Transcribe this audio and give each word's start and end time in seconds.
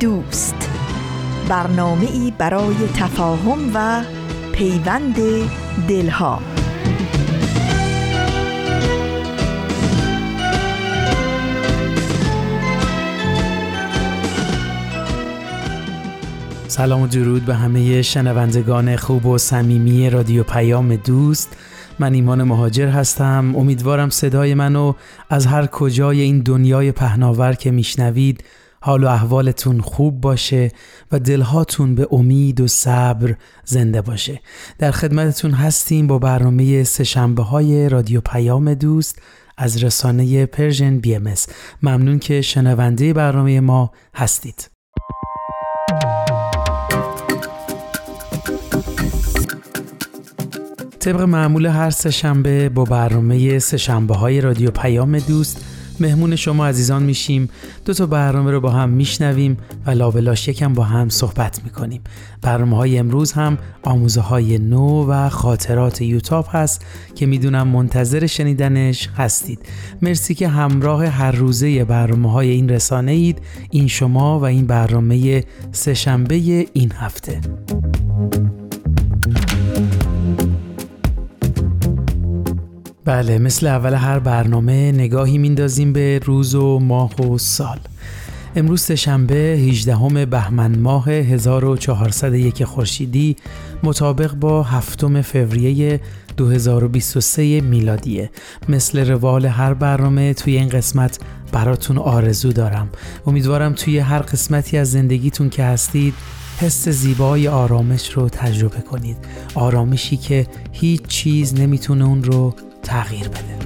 دوست. 0.00 0.70
برنامه 1.48 2.06
ای 2.12 2.32
برای 2.38 2.74
تفاهم 2.94 3.58
و 3.74 4.02
پیوند 4.52 5.16
دلها. 5.88 6.40
سلام 16.68 17.02
و 17.02 17.06
درود 17.06 17.44
به 17.44 17.54
همه 17.54 18.02
شنوندگان 18.02 18.96
خوب 18.96 19.26
و 19.26 19.38
صمیمی 19.38 20.10
رادیو 20.10 20.42
پیام 20.42 20.96
دوست. 20.96 21.56
من 21.98 22.14
ایمان 22.14 22.42
مهاجر 22.42 22.88
هستم. 22.88 23.54
امیدوارم 23.56 24.10
صدای 24.10 24.54
منو 24.54 24.92
از 25.30 25.46
هر 25.46 25.66
کجای 25.66 26.20
این 26.20 26.40
دنیای 26.40 26.92
پهناور 26.92 27.52
که 27.52 27.70
میشنوید 27.70 28.44
حال 28.86 29.04
و 29.04 29.08
احوالتون 29.08 29.80
خوب 29.80 30.20
باشه 30.20 30.70
و 31.12 31.18
دلهاتون 31.18 31.94
به 31.94 32.08
امید 32.10 32.60
و 32.60 32.68
صبر 32.68 33.34
زنده 33.64 34.00
باشه. 34.00 34.40
در 34.78 34.90
خدمتتون 34.90 35.50
هستیم 35.50 36.06
با 36.06 36.18
برنامه 36.18 36.84
سه‌شنبه‌های 36.84 37.88
رادیو 37.88 38.20
پیام 38.20 38.74
دوست 38.74 39.22
از 39.56 39.84
رسانه 39.84 40.46
Persian 40.46 40.98
BMS 40.98 41.34
ممنون 41.82 42.18
که 42.18 42.42
شنونده 42.42 43.12
برنامه 43.12 43.60
ما 43.60 43.92
هستید. 44.14 44.70
طبق 51.00 51.20
معمول 51.20 51.66
هر 51.66 51.90
سهشنبه 51.90 52.68
با 52.68 52.84
برنامه 52.84 53.58
سهشنبه 53.58 54.14
های 54.14 54.40
رادیو 54.40 54.70
پیام 54.70 55.18
دوست 55.18 55.75
مهمون 56.00 56.36
شما 56.36 56.66
عزیزان 56.66 57.02
میشیم. 57.02 57.48
دو 57.84 57.94
تا 57.94 58.06
برنامه 58.06 58.50
رو 58.50 58.60
با 58.60 58.70
هم 58.70 58.88
میشنویم 58.88 59.56
و 59.86 59.90
لابلاش 59.90 60.48
یکم 60.48 60.72
با 60.72 60.84
هم 60.84 61.08
صحبت 61.08 61.60
می‌کنیم. 61.64 62.00
برنامه 62.42 62.76
های 62.76 62.98
امروز 62.98 63.32
هم 63.32 63.58
آموزه 63.82 64.20
های 64.20 64.58
نو 64.58 65.06
و 65.10 65.28
خاطرات 65.28 66.02
یوتاب 66.02 66.46
هست 66.50 66.86
که 67.14 67.26
می‌دونم 67.26 67.68
منتظر 67.68 68.26
شنیدنش 68.26 69.08
هستید. 69.16 69.58
مرسی 70.02 70.34
که 70.34 70.48
همراه 70.48 71.06
هر 71.06 71.32
روزه 71.32 71.84
برنامه 71.84 72.32
های 72.32 72.50
این 72.50 72.68
رسانه 72.68 73.12
اید. 73.12 73.38
این 73.70 73.86
شما 73.86 74.40
و 74.40 74.44
این 74.44 74.66
برنامه 74.66 75.44
سهشنبه 75.72 76.66
این 76.72 76.92
هفته. 76.92 77.40
بله 83.06 83.38
مثل 83.38 83.66
اول 83.66 83.94
هر 83.94 84.18
برنامه 84.18 84.92
نگاهی 84.92 85.38
میندازیم 85.38 85.92
به 85.92 86.20
روز 86.24 86.54
و 86.54 86.78
ماه 86.78 87.20
و 87.20 87.38
سال. 87.38 87.78
امروز 88.56 88.80
سهشنبه 88.80 89.34
18 89.34 90.26
بهمن 90.26 90.78
ماه 90.78 91.10
1401 91.10 92.64
خورشیدی 92.64 93.36
مطابق 93.82 94.34
با 94.34 94.62
هفتم 94.62 95.22
فوریه 95.22 96.00
2023 96.36 97.60
میلادیه. 97.60 98.30
مثل 98.68 99.08
روال 99.08 99.46
هر 99.46 99.74
برنامه 99.74 100.34
توی 100.34 100.56
این 100.56 100.68
قسمت 100.68 101.18
براتون 101.52 101.98
آرزو 101.98 102.52
دارم. 102.52 102.88
امیدوارم 103.26 103.72
توی 103.72 103.98
هر 103.98 104.18
قسمتی 104.18 104.78
از 104.78 104.92
زندگیتون 104.92 105.48
که 105.48 105.64
هستید 105.64 106.14
حس 106.60 106.88
زیبای 106.88 107.48
آرامش 107.48 108.12
رو 108.12 108.28
تجربه 108.28 108.80
کنید. 108.80 109.16
آرامشی 109.54 110.16
که 110.16 110.46
هیچ 110.72 111.02
چیز 111.02 111.54
نمی‌تونه 111.54 112.04
اون 112.04 112.24
رو 112.24 112.54
تغییر 112.86 113.28
بده. 113.28 113.56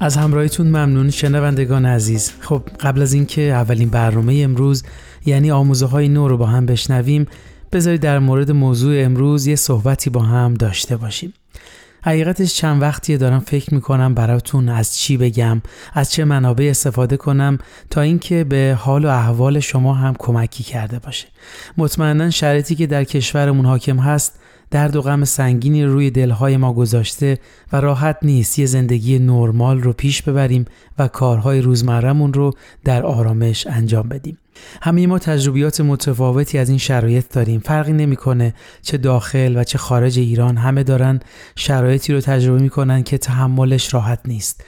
از 0.00 0.16
همراهیتون 0.16 0.66
ممنون 0.66 1.10
شنوندگان 1.10 1.86
عزیز. 1.86 2.32
خب 2.40 2.62
قبل 2.80 3.02
از 3.02 3.12
اینکه 3.12 3.42
اولین 3.42 3.88
برنامه 3.90 4.40
امروز 4.44 4.82
یعنی 5.26 5.50
آموزه 5.50 5.86
های 5.86 6.08
نو 6.08 6.28
رو 6.28 6.36
با 6.36 6.46
هم 6.46 6.66
بشنویم 6.66 7.26
بذارید 7.72 8.00
در 8.00 8.18
مورد 8.18 8.50
موضوع 8.50 9.04
امروز 9.04 9.46
یه 9.46 9.56
صحبتی 9.56 10.10
با 10.10 10.20
هم 10.20 10.54
داشته 10.54 10.96
باشیم. 10.96 11.32
حقیقتش 12.04 12.54
چند 12.54 12.82
وقتیه 12.82 13.16
دارم 13.16 13.40
فکر 13.40 13.74
می‌کنم 13.74 14.14
براتون 14.14 14.68
از 14.68 14.98
چی 14.98 15.16
بگم 15.16 15.62
از 15.94 16.12
چه 16.12 16.24
منابع 16.24 16.66
استفاده 16.70 17.16
کنم 17.16 17.58
تا 17.90 18.00
اینکه 18.00 18.44
به 18.44 18.78
حال 18.80 19.04
و 19.04 19.08
احوال 19.08 19.60
شما 19.60 19.94
هم 19.94 20.14
کمکی 20.18 20.64
کرده 20.64 20.98
باشه. 20.98 21.26
مطمئنا 21.76 22.30
شرایطی 22.30 22.74
که 22.74 22.86
در 22.86 23.04
کشورمون 23.04 23.66
حاکم 23.66 23.98
هست 23.98 24.38
درد 24.72 24.96
و 24.96 25.02
غم 25.02 25.24
سنگینی 25.24 25.84
روی 25.84 26.10
دلهای 26.10 26.56
ما 26.56 26.72
گذاشته 26.72 27.38
و 27.72 27.80
راحت 27.80 28.18
نیست 28.22 28.58
یه 28.58 28.66
زندگی 28.66 29.18
نرمال 29.18 29.82
رو 29.82 29.92
پیش 29.92 30.22
ببریم 30.22 30.64
و 30.98 31.08
کارهای 31.08 31.60
روزمرهمون 31.60 32.32
رو 32.32 32.52
در 32.84 33.02
آرامش 33.02 33.66
انجام 33.66 34.08
بدیم. 34.08 34.38
همه 34.82 35.06
ما 35.06 35.18
تجربیات 35.18 35.80
متفاوتی 35.80 36.58
از 36.58 36.68
این 36.68 36.78
شرایط 36.78 37.24
داریم. 37.32 37.60
فرقی 37.60 37.92
نمی‌کنه 37.92 38.54
چه 38.82 38.98
داخل 38.98 39.56
و 39.56 39.64
چه 39.64 39.78
خارج 39.78 40.18
ایران. 40.18 40.56
همه 40.56 40.82
دارن 40.82 41.20
شرایطی 41.56 42.12
رو 42.12 42.20
تجربه 42.20 42.62
می‌کنن 42.62 43.02
که 43.02 43.18
تحملش 43.18 43.94
راحت 43.94 44.20
نیست. 44.24 44.64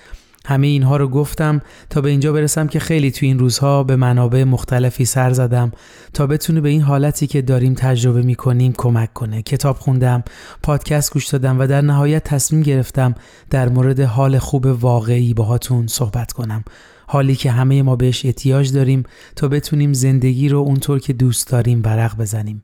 همه 0.46 0.66
اینها 0.66 0.96
رو 0.96 1.08
گفتم 1.08 1.60
تا 1.90 2.00
به 2.00 2.10
اینجا 2.10 2.32
برسم 2.32 2.66
که 2.66 2.78
خیلی 2.78 3.10
توی 3.10 3.28
این 3.28 3.38
روزها 3.38 3.82
به 3.82 3.96
منابع 3.96 4.44
مختلفی 4.44 5.04
سر 5.04 5.32
زدم 5.32 5.72
تا 6.12 6.26
بتونه 6.26 6.60
به 6.60 6.68
این 6.68 6.82
حالتی 6.82 7.26
که 7.26 7.42
داریم 7.42 7.74
تجربه 7.74 8.22
می‌کنیم 8.22 8.72
کمک 8.72 9.12
کنه. 9.12 9.42
کتاب 9.42 9.76
خوندم 9.76 10.24
پادکست 10.62 11.12
گوش 11.12 11.26
دادم 11.26 11.58
و 11.58 11.66
در 11.66 11.80
نهایت 11.80 12.24
تصمیم 12.24 12.62
گرفتم 12.62 13.14
در 13.50 13.68
مورد 13.68 14.00
حال 14.00 14.38
خوب 14.38 14.66
واقعی 14.66 15.34
باهاتون 15.34 15.86
صحبت 15.86 16.32
کنم. 16.32 16.64
حالی 17.06 17.36
که 17.36 17.50
همه 17.50 17.82
ما 17.82 17.96
بهش 17.96 18.24
احتیاج 18.24 18.72
داریم 18.72 19.02
تا 19.36 19.48
بتونیم 19.48 19.92
زندگی 19.92 20.48
رو 20.48 20.58
اونطور 20.58 20.98
که 20.98 21.12
دوست 21.12 21.50
داریم 21.50 21.82
برق 21.82 22.16
بزنیم. 22.16 22.62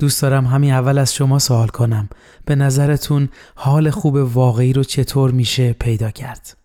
دوست 0.00 0.22
دارم 0.22 0.46
همین 0.46 0.72
اول 0.72 0.98
از 0.98 1.14
شما 1.14 1.38
سوال 1.38 1.68
کنم. 1.68 2.08
به 2.44 2.54
نظرتون 2.54 3.28
حال 3.54 3.90
خوب 3.90 4.14
واقعی 4.14 4.72
رو 4.72 4.84
چطور 4.84 5.30
میشه 5.30 5.72
پیدا 5.72 6.10
کرد؟ 6.10 6.63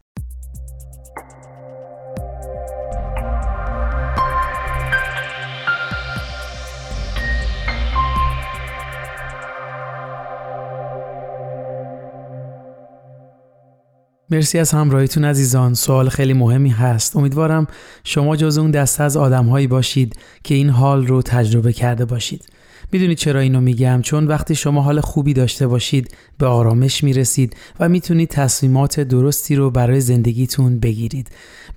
مرسی 14.31 14.59
از 14.59 14.71
همراهیتون 14.71 15.25
عزیزان. 15.25 15.73
سوال 15.73 16.09
خیلی 16.09 16.33
مهمی 16.33 16.69
هست. 16.69 17.15
امیدوارم 17.15 17.67
شما 18.03 18.35
جز 18.35 18.57
اون 18.57 18.71
دسته 18.71 19.03
از 19.03 19.17
آدمهایی 19.17 19.67
باشید 19.67 20.15
که 20.43 20.55
این 20.55 20.69
حال 20.69 21.07
رو 21.07 21.21
تجربه 21.21 21.73
کرده 21.73 22.05
باشید. 22.05 22.45
می‌دونید 22.91 23.17
چرا 23.17 23.39
اینو 23.39 23.61
میگم؟ 23.61 24.01
چون 24.01 24.27
وقتی 24.27 24.55
شما 24.55 24.81
حال 24.81 25.01
خوبی 25.01 25.33
داشته 25.33 25.67
باشید 25.67 26.15
به 26.37 26.47
آرامش 26.47 27.03
می‌رسید 27.03 27.55
و 27.79 27.89
می‌تونید 27.89 28.29
تصمیمات 28.29 28.99
درستی 28.99 29.55
رو 29.55 29.69
برای 29.71 30.01
زندگیتون 30.01 30.79
بگیرید. 30.79 31.27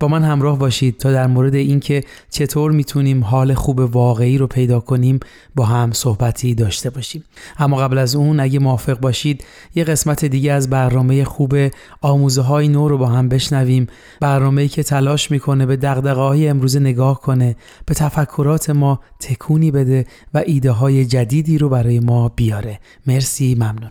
با 0.00 0.08
من 0.08 0.22
همراه 0.22 0.58
باشید 0.58 0.98
تا 0.98 1.12
در 1.12 1.26
مورد 1.26 1.54
اینکه 1.54 2.04
چطور 2.30 2.72
می‌تونیم 2.72 3.24
حال 3.24 3.54
خوب 3.54 3.78
واقعی 3.78 4.38
رو 4.38 4.46
پیدا 4.46 4.80
کنیم 4.80 5.20
با 5.54 5.64
هم 5.64 5.92
صحبتی 5.92 6.54
داشته 6.54 6.90
باشیم. 6.90 7.24
اما 7.58 7.76
قبل 7.76 7.98
از 7.98 8.16
اون 8.16 8.40
اگه 8.40 8.58
موافق 8.58 9.00
باشید 9.00 9.44
یه 9.74 9.84
قسمت 9.84 10.24
دیگه 10.24 10.52
از 10.52 10.70
برنامه 10.70 11.24
خوب 11.24 11.54
آموزه 12.00 12.42
های 12.42 12.68
نو 12.68 12.88
رو 12.88 12.98
با 12.98 13.06
هم 13.06 13.28
بشنویم. 13.28 13.86
برنامه‌ای 14.20 14.68
که 14.68 14.82
تلاش 14.82 15.30
می‌کنه 15.30 15.66
به 15.66 15.76
دغدغه 15.76 16.20
های 16.20 16.48
امروز 16.48 16.76
نگاه 16.76 17.20
کنه 17.20 17.56
به 17.86 17.94
تفکرات 17.94 18.70
ما 18.70 19.00
تکونی 19.20 19.70
بده 19.70 20.04
و 20.34 20.42
ایده 20.46 20.70
های 20.70 21.01
جدیدی 21.04 21.58
رو 21.58 21.68
برای 21.68 22.00
ما 22.00 22.28
بیاره. 22.28 22.80
مرسی 23.06 23.54
ممنون. 23.54 23.90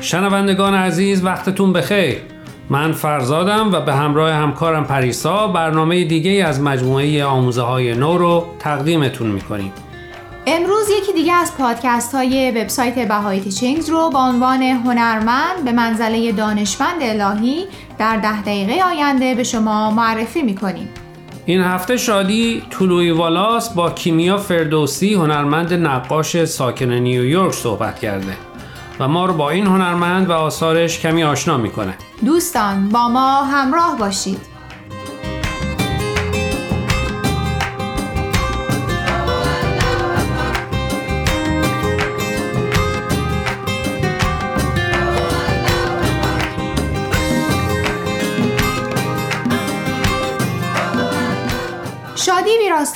شنوندگان 0.00 0.74
عزیز 0.74 1.24
وقتتون 1.24 1.72
بخیر. 1.72 2.16
من 2.70 2.92
فرزادم 2.92 3.72
و 3.72 3.80
به 3.80 3.94
همراه 3.94 4.32
همکارم 4.32 4.84
پریسا 4.84 5.46
برنامه 5.46 6.04
دیگه 6.04 6.30
از 6.30 6.60
مجموعه 6.60 7.24
آموزه 7.24 7.62
های 7.62 7.94
نو 7.94 8.18
رو 8.18 8.46
تقدیمتون 8.58 9.26
می‌کنیم. 9.30 9.72
امروز 10.48 10.86
یکی 11.02 11.12
دیگه 11.12 11.32
از 11.32 11.56
پادکست 11.56 12.14
های 12.14 12.50
وبسایت 12.50 13.08
بهای 13.08 13.40
تیچینگز 13.40 13.90
رو 13.90 14.10
با 14.10 14.20
عنوان 14.20 14.62
هنرمند 14.62 15.64
به 15.64 15.72
منزله 15.72 16.32
دانشمند 16.32 17.02
الهی 17.02 17.64
در 17.98 18.16
ده 18.16 18.42
دقیقه 18.42 18.82
آینده 18.84 19.34
به 19.34 19.44
شما 19.44 19.90
معرفی 19.90 20.42
می‌کنیم. 20.42 20.88
این 21.46 21.60
هفته 21.60 21.96
شادی 21.96 22.62
طلوعی 22.70 23.10
والاس 23.10 23.74
با 23.74 23.90
کیمیا 23.90 24.38
فردوسی 24.38 25.14
هنرمند 25.14 25.72
نقاش 25.72 26.44
ساکن 26.44 26.92
نیویورک 26.92 27.52
صحبت 27.52 27.98
کرده 27.98 28.36
و 29.00 29.08
ما 29.08 29.26
رو 29.26 29.32
با 29.32 29.50
این 29.50 29.66
هنرمند 29.66 30.30
و 30.30 30.32
آثارش 30.32 31.00
کمی 31.00 31.24
آشنا 31.24 31.56
می‌کنه. 31.56 31.94
دوستان 32.24 32.88
با 32.88 33.08
ما 33.08 33.42
همراه 33.42 33.96
باشید. 33.98 34.55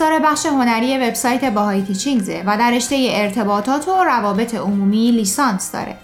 ویراستار 0.01 0.31
بخش 0.31 0.47
هنری 0.47 0.99
وبسایت 0.99 1.45
باهای 1.45 1.83
تیچینگزه 1.83 2.43
و 2.47 2.57
در 2.59 2.71
رشته 2.71 3.09
ارتباطات 3.11 3.89
و 3.89 4.05
روابط 4.05 4.55
عمومی 4.55 5.11
لیسانس 5.11 5.73
داره. 5.73 5.97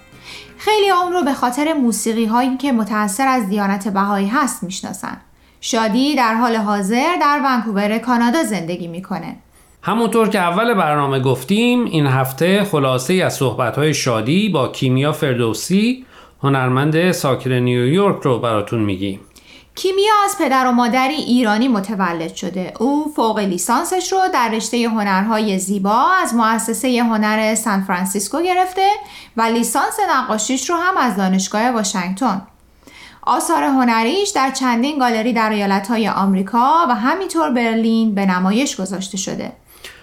خیلی 0.59 0.91
اون 0.91 1.13
رو 1.13 1.23
به 1.23 1.33
خاطر 1.33 1.73
موسیقی 1.73 2.25
هایی 2.25 2.57
که 2.57 2.73
متأثر 2.73 3.29
از 3.29 3.49
دیانت 3.49 3.89
بهایی 3.89 4.27
هست 4.27 4.63
می‌شناسن. 4.63 5.17
شادی 5.61 6.17
در 6.17 6.35
حال 6.35 6.57
حاضر 6.57 7.17
در 7.21 7.41
ونکوور 7.45 7.99
کانادا 7.99 8.43
زندگی 8.43 8.89
می‌کنه. 8.89 9.37
همونطور 9.83 10.29
که 10.29 10.39
اول 10.39 10.75
برنامه 10.75 11.21
گفتیم 11.21 11.85
این 11.85 12.07
هفته 12.07 12.65
خلاصه 12.65 13.15
از 13.15 13.35
صحبت 13.35 13.93
شادی 13.93 14.49
با 14.49 14.69
کیمیا 14.69 15.13
فردوسی 15.13 16.07
هنرمند 16.43 17.13
ساکن 17.13 17.53
نیویورک 17.53 18.23
رو 18.23 18.39
براتون 18.39 18.81
میگیم. 18.81 19.21
کیمیا 19.77 20.15
از 20.25 20.39
پدر 20.39 20.67
و 20.67 20.73
مادری 20.73 21.15
ایرانی 21.15 21.69
متولد 21.69 22.35
شده. 22.35 22.73
او 22.81 23.13
فوق 23.17 23.39
لیسانسش 23.39 24.13
رو 24.13 24.19
در 24.35 24.51
رشته 24.53 24.89
هنرهای 24.89 25.59
زیبا 25.59 26.07
از 26.23 26.35
مؤسسه 26.35 27.03
هنر 27.03 27.55
سان 27.55 27.83
فرانسیسکو 27.83 28.43
گرفته 28.43 28.89
و 29.37 29.43
لیسانس 29.43 29.97
نقاشیش 30.11 30.71
رو 30.71 30.77
هم 30.77 30.97
از 30.97 31.17
دانشگاه 31.17 31.71
واشنگتن. 31.71 32.43
آثار 33.23 33.63
هنریش 33.63 34.31
در 34.31 34.51
چندین 34.51 34.99
گالری 34.99 35.33
در 35.33 35.51
ایالتهای 35.51 36.09
آمریکا 36.09 36.87
و 36.89 36.95
همینطور 36.95 37.51
برلین 37.51 38.15
به 38.15 38.27
نمایش 38.27 38.81
گذاشته 38.81 39.17
شده. 39.17 39.53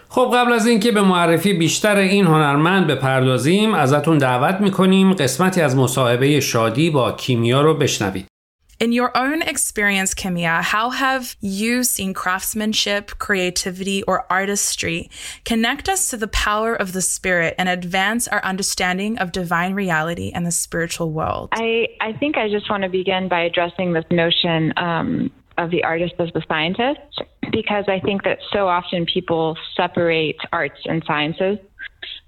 خب 0.10 0.32
قبل 0.34 0.54
از 0.54 0.68
اینکه 0.68 0.92
به 0.92 1.02
معرفی 1.02 1.54
بیشتر 1.54 1.96
این 1.96 2.26
هنرمند 2.26 2.88
بپردازیم 2.88 3.74
ازتون 3.74 4.18
دعوت 4.18 4.62
می‌کنیم 4.62 5.14
قسمتی 5.14 5.62
از 5.62 5.76
مصاحبه 5.76 6.40
شادی 6.40 6.90
با 6.90 7.12
کیمیا 7.12 7.62
رو 7.62 7.74
بشنوید. 7.74 8.33
In 8.84 8.92
your 8.92 9.18
own 9.18 9.42
experience, 9.42 10.14
Kimia, 10.14 10.62
how 10.62 10.90
have 10.90 11.38
you 11.40 11.86
seen 11.86 12.14
craftsmanship, 12.14 13.12
creativity, 13.18 14.04
or 14.04 14.26
artistry 14.30 15.10
connect 15.46 15.88
us 15.88 16.10
to 16.10 16.18
the 16.18 16.28
power 16.28 16.76
of 16.76 16.92
the 16.92 17.02
spirit 17.02 17.56
and 17.58 17.70
advance 17.70 18.28
our 18.28 18.44
understanding 18.44 19.18
of 19.20 19.32
divine 19.32 19.74
reality 19.74 20.34
and 20.36 20.46
the 20.46 20.52
spiritual 20.52 21.14
world? 21.14 21.48
I, 21.54 21.88
I 22.02 22.12
think 22.12 22.36
I 22.36 22.50
just 22.50 22.70
want 22.70 22.84
to 22.84 22.90
begin 22.90 23.30
by 23.30 23.44
addressing 23.44 23.94
this 23.94 24.04
notion 24.12 24.74
um, 24.76 25.32
of 25.58 25.72
the 25.72 25.86
artist 25.86 26.16
as 26.20 26.28
the 26.34 26.44
scientist, 26.50 27.22
because 27.54 27.86
I 27.88 28.02
think 28.02 28.26
that 28.26 28.40
so 28.52 28.68
often 28.68 29.06
people 29.06 29.58
separate 29.78 30.36
arts 30.52 30.82
and 30.84 31.02
sciences. 31.08 31.58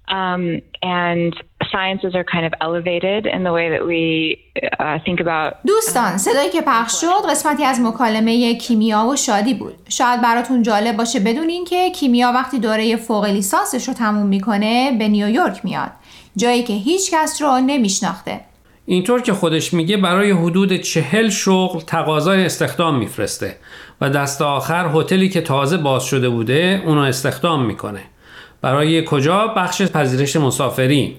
Um, 0.08 0.62
and 0.82 1.36
sciences 1.72 2.16
are 2.16 2.24
kind 2.24 2.46
of 2.50 2.54
elevated 2.68 3.22
in 3.36 3.42
the 3.48 3.54
way 3.58 3.68
that 3.76 3.84
we 3.92 4.04
uh, 4.80 4.98
think 5.06 5.20
about 5.20 5.54
دوستان 5.68 6.18
صدایی 6.18 6.50
که 6.50 6.62
پخش 6.62 7.02
شد 7.02 7.30
قسمتی 7.30 7.64
از 7.64 7.82
مکالمه 7.82 8.56
کیمیا 8.56 9.06
و 9.06 9.16
شادی 9.16 9.54
بود. 9.54 9.74
شاید 9.90 10.22
براتون 10.22 10.64
جالب 10.64 10.98
باشه 10.98 11.20
بدونین 11.20 11.66
که 11.66 11.90
کیمیا 11.90 12.32
وقتی 12.36 12.60
دوره 12.60 12.96
فوق 12.96 13.26
لیسانسش 13.26 13.88
رو 13.88 13.94
تموم 13.94 14.28
می‌کنه 14.28 14.92
به 15.00 15.08
نیویورک 15.08 15.66
میاد. 15.66 15.92
جایی 16.36 16.64
که 16.64 16.74
هیچ 16.74 17.12
کس 17.14 17.42
رو 17.42 17.60
نمیشناخته. 17.60 18.40
اینطور 18.86 19.22
که 19.22 19.34
خودش 19.34 19.74
میگه 19.74 19.98
برای 19.98 20.32
حدود 20.32 20.74
چهل 20.74 21.30
شغل 21.30 21.80
تقاضای 21.80 22.46
استخدام 22.46 22.98
میفرسته 22.98 23.56
و 24.02 24.10
دست 24.10 24.42
آخر 24.42 24.90
هتلی 24.94 25.30
که 25.30 25.42
تازه 25.42 25.78
باز 25.78 26.04
شده 26.04 26.30
بوده 26.30 26.82
اونو 26.86 27.02
استخدام 27.02 27.66
می‌کنه. 27.66 28.02
برای 28.62 29.06
کجا؟ 29.06 29.48
بخش 29.48 29.82
پذیرش 29.82 30.36
مسافری 30.36 31.18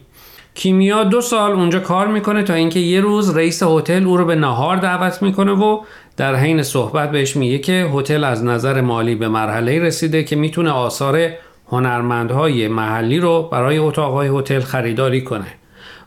کیمیا 0.57 1.05
دو 1.05 1.21
سال 1.21 1.53
اونجا 1.53 1.81
کار 1.81 2.07
می‌کنه 2.07 2.43
تا 2.43 2.55
اینکه 2.55 2.81
یه 2.81 3.01
روز 3.01 3.37
رئیس 3.37 3.63
هتل 3.63 4.07
او 4.07 4.17
رو 4.17 4.25
به 4.25 4.35
نهار 4.35 4.77
دعوت 4.77 5.23
می‌کنه 5.23 5.53
و 5.53 5.81
در 6.17 6.35
حین 6.35 6.63
صحبت 6.63 7.11
بهش 7.11 7.37
میگه 7.37 7.59
که 7.59 7.91
هتل 7.95 8.25
از 8.25 8.45
نظر 8.45 8.81
مالی 8.81 9.15
به 9.15 9.29
مرحله 9.29 9.79
رسیده 9.79 10.25
که 10.25 10.37
می‌تونه 10.37 10.71
آثار 10.71 11.29
هنرمندهای 11.69 12.69
محلی 12.69 13.19
رو 13.19 13.49
برای 13.53 13.79
اتاقهای 13.79 14.29
هتل 14.39 14.61
خریداری 14.61 15.25
کنه. 15.25 15.47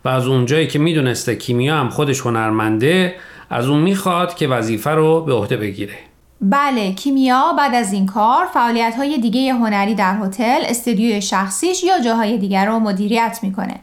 و 0.06 0.10
از 0.10 0.28
اونجایی 0.28 0.68
که 0.68 0.80
می‌دونسته 0.80 1.36
کیمیا 1.36 1.76
هم 1.76 1.90
خودش 1.90 2.22
هنرمنده 2.22 3.16
از 3.50 3.68
اون 3.68 3.80
می‌خواد 3.80 4.36
که 4.36 4.48
وظیفه 4.48 4.90
رو 4.90 5.22
به 5.22 5.34
عهده 5.34 5.58
بگیره. 5.58 5.94
بله 6.42 6.94
کیمیا 6.94 7.54
بعد 7.58 7.76
از 7.76 7.94
این 7.94 8.06
کار 8.06 8.46
فعالیت 8.54 8.94
های 8.98 9.18
دیگه 9.18 9.54
هنری 9.54 9.96
در 9.96 10.18
هتل 10.24 10.60
استودیوی 10.66 11.22
شخصیش 11.22 11.84
یا 11.84 12.02
جاهای 12.06 12.38
دیگر 12.38 12.66
رو 12.66 12.80
مدیریت 12.80 13.40
می‌کنه. 13.42 13.76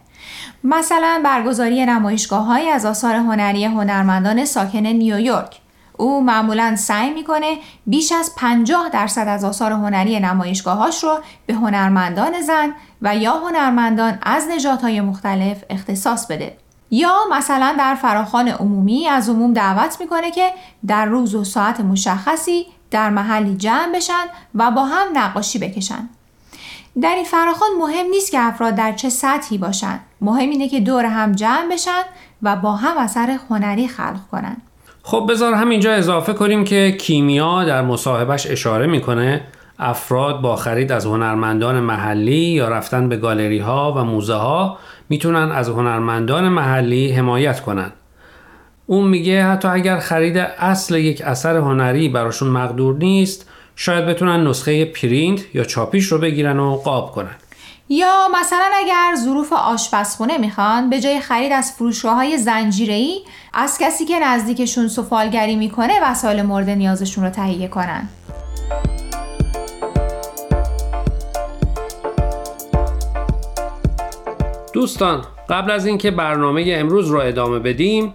مثلا 0.64 1.20
برگزاری 1.24 1.86
نمایشگاه 1.86 2.44
های 2.44 2.70
از 2.70 2.86
آثار 2.86 3.14
هنری 3.14 3.64
هنرمندان 3.64 4.44
ساکن 4.44 4.86
نیویورک. 4.86 5.60
او 5.98 6.24
معمولا 6.24 6.76
سعی 6.76 7.10
می‌کنه 7.10 7.56
بیش 7.86 8.12
از 8.12 8.32
50 8.36 8.88
درصد 8.88 9.28
از 9.28 9.44
آثار 9.44 9.72
هنری 9.72 10.20
نمایشگاهاش 10.20 11.04
رو 11.04 11.18
به 11.46 11.54
هنرمندان 11.54 12.40
زن 12.40 12.72
و 13.02 13.16
یا 13.16 13.32
هنرمندان 13.32 14.18
از 14.22 14.66
های 14.82 15.00
مختلف 15.00 15.64
اختصاص 15.70 16.26
بده. 16.26 16.56
یا 16.90 17.14
مثلا 17.32 17.74
در 17.78 17.94
فراخان 17.94 18.48
عمومی 18.48 19.08
از 19.08 19.28
عموم 19.28 19.52
دعوت 19.52 20.00
می‌کنه 20.00 20.30
که 20.30 20.52
در 20.86 21.04
روز 21.06 21.34
و 21.34 21.44
ساعت 21.44 21.80
مشخصی 21.80 22.66
در 22.90 23.10
محلی 23.10 23.56
جمع 23.56 23.92
بشن 23.94 24.24
و 24.54 24.70
با 24.70 24.84
هم 24.84 25.06
نقاشی 25.18 25.58
بکشن. 25.58 26.08
در 27.02 27.14
این 27.14 27.24
فراخان 27.24 27.68
مهم 27.78 28.06
نیست 28.10 28.32
که 28.32 28.40
افراد 28.40 28.74
در 28.74 28.92
چه 28.92 29.08
سطحی 29.08 29.58
باشن 29.58 30.00
مهم 30.20 30.50
اینه 30.50 30.68
که 30.68 30.80
دور 30.80 31.04
هم 31.04 31.32
جمع 31.32 31.72
بشن 31.72 32.02
و 32.42 32.56
با 32.56 32.72
هم 32.72 32.98
اثر 32.98 33.38
هنری 33.50 33.88
خلق 33.88 34.26
کنن 34.30 34.56
خب 35.02 35.26
بذار 35.28 35.54
همینجا 35.54 35.92
اضافه 35.92 36.32
کنیم 36.32 36.64
که 36.64 36.96
کیمیا 37.00 37.64
در 37.64 37.82
مصاحبهش 37.82 38.46
اشاره 38.46 38.86
می‌کنه 38.86 39.40
افراد 39.78 40.40
با 40.40 40.56
خرید 40.56 40.92
از 40.92 41.06
هنرمندان 41.06 41.80
محلی 41.80 42.34
یا 42.34 42.68
رفتن 42.68 43.08
به 43.08 43.16
گالری 43.16 43.58
ها 43.58 43.94
و 43.96 44.04
موزه 44.04 44.34
ها 44.34 44.78
می‌تونن 45.08 45.52
از 45.52 45.68
هنرمندان 45.68 46.48
محلی 46.48 47.12
حمایت 47.12 47.60
کنن. 47.60 47.92
اون 48.86 49.08
میگه 49.08 49.44
حتی 49.44 49.68
اگر 49.68 49.98
خرید 49.98 50.36
اصل 50.38 50.94
یک 50.94 51.22
اثر 51.22 51.56
هنری 51.56 52.08
براشون 52.08 52.48
مقدور 52.48 52.96
نیست 52.96 53.50
شاید 53.78 54.06
بتونن 54.06 54.46
نسخه 54.46 54.84
پرینت 54.84 55.54
یا 55.54 55.64
چاپیش 55.64 56.06
رو 56.06 56.18
بگیرن 56.18 56.58
و 56.58 56.76
قاب 56.76 57.12
کنن. 57.12 57.36
یا 57.88 58.28
مثلا 58.40 58.70
اگر 58.74 59.14
ظروف 59.24 59.52
آشپزخونه 59.52 60.38
می‌خوان 60.38 60.90
به 60.90 61.00
جای 61.00 61.20
خرید 61.20 61.52
از 61.52 61.72
فروشگاه 61.72 62.14
های 62.14 62.38
زنجیره‌ای 62.38 63.20
از 63.54 63.78
کسی 63.80 64.04
که 64.04 64.18
نزدیکشون 64.18 64.88
سفالگری 64.88 65.56
می‌کنه 65.56 65.92
وسایل 66.02 66.42
مورد 66.42 66.70
نیازشون 66.70 67.24
رو 67.24 67.30
تهیه 67.30 67.68
کنن. 67.68 68.08
دوستان 74.72 75.24
قبل 75.48 75.70
از 75.70 75.86
اینکه 75.86 76.10
برنامه 76.10 76.74
امروز 76.76 77.10
رو 77.10 77.20
ادامه 77.20 77.58
بدیم 77.58 78.14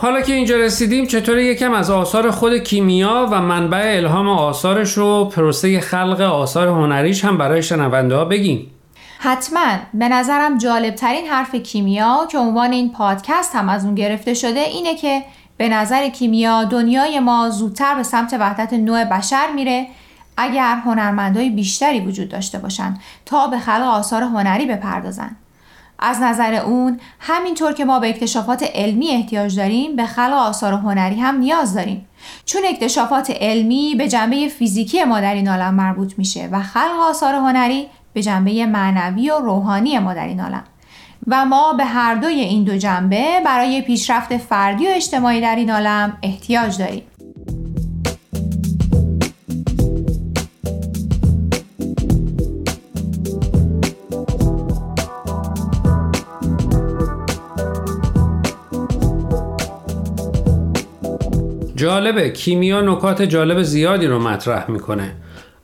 حالا 0.00 0.20
که 0.20 0.32
اینجا 0.32 0.56
رسیدیم 0.56 1.06
چطور 1.06 1.38
یکم 1.38 1.72
از 1.72 1.90
آثار 1.90 2.30
خود 2.30 2.58
کیمیا 2.58 3.28
و 3.30 3.40
منبع 3.40 3.96
الهام 3.96 4.28
آثارش 4.28 4.98
و 4.98 5.24
پروسه 5.24 5.80
خلق 5.80 6.20
آثار 6.20 6.68
هنریش 6.68 7.24
هم 7.24 7.38
برای 7.38 7.62
شنونده 7.62 8.16
ها 8.16 8.24
بگیم 8.24 8.70
حتما 9.18 9.66
به 9.94 10.08
نظرم 10.08 10.58
جالب 10.58 10.94
ترین 10.94 11.26
حرف 11.26 11.54
کیمیا 11.54 12.26
که 12.30 12.38
عنوان 12.38 12.72
این 12.72 12.92
پادکست 12.92 13.54
هم 13.54 13.68
از 13.68 13.84
اون 13.84 13.94
گرفته 13.94 14.34
شده 14.34 14.60
اینه 14.60 14.96
که 14.96 15.22
به 15.56 15.68
نظر 15.68 16.08
کیمیا 16.08 16.64
دنیای 16.64 17.20
ما 17.20 17.50
زودتر 17.50 17.94
به 17.94 18.02
سمت 18.02 18.36
وحدت 18.40 18.72
نوع 18.72 19.04
بشر 19.04 19.46
میره 19.54 19.86
اگر 20.36 20.76
هنرمندای 20.84 21.50
بیشتری 21.50 22.00
وجود 22.00 22.28
داشته 22.28 22.58
باشند 22.58 23.00
تا 23.26 23.46
به 23.46 23.58
خلق 23.58 23.82
آثار 23.82 24.22
هنری 24.22 24.66
بپردازند. 24.66 25.36
از 26.00 26.20
نظر 26.20 26.54
اون 26.54 27.00
همینطور 27.20 27.72
که 27.72 27.84
ما 27.84 28.00
به 28.00 28.08
اکتشافات 28.08 28.62
علمی 28.74 29.10
احتیاج 29.10 29.56
داریم 29.56 29.96
به 29.96 30.06
خلق 30.06 30.32
آثار 30.32 30.72
هنری 30.72 31.20
هم 31.20 31.38
نیاز 31.38 31.74
داریم. 31.74 32.06
چون 32.44 32.62
اکتشافات 32.68 33.30
علمی 33.30 33.94
به 33.98 34.08
جنبه 34.08 34.48
فیزیکی 34.48 35.04
ما 35.04 35.20
در 35.20 35.34
این 35.34 35.48
عالم 35.48 35.74
مربوط 35.74 36.14
میشه 36.18 36.48
و 36.52 36.62
خلق 36.62 37.00
آثار 37.10 37.34
هنری 37.34 37.86
به 38.12 38.22
جنبه 38.22 38.66
معنوی 38.66 39.30
و 39.30 39.38
روحانی 39.38 39.98
ما 39.98 40.14
در 40.14 40.26
این 40.26 40.40
عالم. 40.40 40.64
و 41.26 41.44
ما 41.44 41.72
به 41.72 41.84
هر 41.84 42.14
دوی 42.14 42.40
این 42.40 42.64
دو 42.64 42.76
جنبه 42.76 43.40
برای 43.44 43.82
پیشرفت 43.82 44.36
فردی 44.36 44.86
و 44.86 44.90
اجتماعی 44.90 45.40
در 45.40 45.56
این 45.56 45.70
عالم 45.70 46.18
احتیاج 46.22 46.78
داریم. 46.78 47.02
جالبه. 61.80 62.30
کیمیا 62.30 62.80
نکات 62.80 63.22
جالب 63.22 63.62
زیادی 63.62 64.06
رو 64.06 64.18
مطرح 64.18 64.70
می‌کنه. 64.70 65.12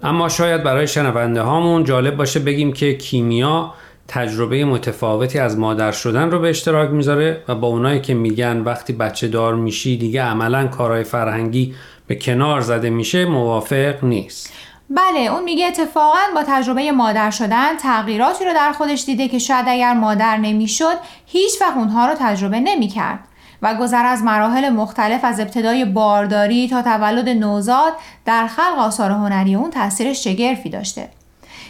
اما 0.02 0.28
شاید 0.28 0.62
برای 0.62 0.86
شنونده 0.86 1.40
هامون 1.40 1.84
جالب 1.84 2.16
باشه 2.16 2.40
بگیم 2.40 2.72
که 2.72 2.94
کیمیا 2.94 3.74
تجربه 4.08 4.64
متفاوتی 4.64 5.38
از 5.38 5.58
مادر 5.58 5.92
شدن 5.92 6.30
رو 6.30 6.38
به 6.38 6.48
اشتراک 6.48 6.90
می‌ذاره 6.90 7.42
و 7.48 7.54
با 7.54 7.68
اونایی 7.68 8.00
که 8.00 8.14
میگن 8.14 8.60
وقتی 8.60 8.92
بچه 8.92 9.28
دار 9.28 9.54
میشی 9.54 9.96
دیگه 9.96 10.22
عملا 10.22 10.66
کارهای 10.66 11.04
فرهنگی 11.04 11.74
به 12.06 12.14
کنار 12.14 12.60
زده 12.60 12.90
میشه 12.90 13.24
موافق 13.24 14.04
نیست. 14.04 14.52
بله 14.90 15.20
اون 15.20 15.44
میگه 15.44 15.66
اتفاقا 15.66 16.18
با 16.34 16.42
تجربه 16.48 16.92
مادر 16.92 17.30
شدن 17.30 17.76
تغییراتی 17.76 18.44
رو 18.44 18.52
در 18.54 18.72
خودش 18.72 19.04
دیده 19.04 19.28
که 19.28 19.38
شاید 19.38 19.66
اگر 19.68 19.94
مادر 19.94 20.36
نمی‌شد 20.36 20.96
هیچ 21.26 21.52
وقت 21.60 21.76
اونها 21.76 22.06
رو 22.06 22.14
تجربه 22.20 22.60
نمی‌کرد. 22.60 23.18
و 23.62 23.74
گذر 23.80 24.06
از 24.06 24.22
مراحل 24.22 24.68
مختلف 24.68 25.20
از 25.24 25.40
ابتدای 25.40 25.84
بارداری 25.84 26.68
تا 26.68 26.82
تولد 26.82 27.28
نوزاد 27.28 27.92
در 28.24 28.46
خلق 28.46 28.78
آثار 28.78 29.10
هنری 29.10 29.54
اون 29.54 29.70
تاثیر 29.70 30.12
شگرفی 30.12 30.70
داشته. 30.70 31.08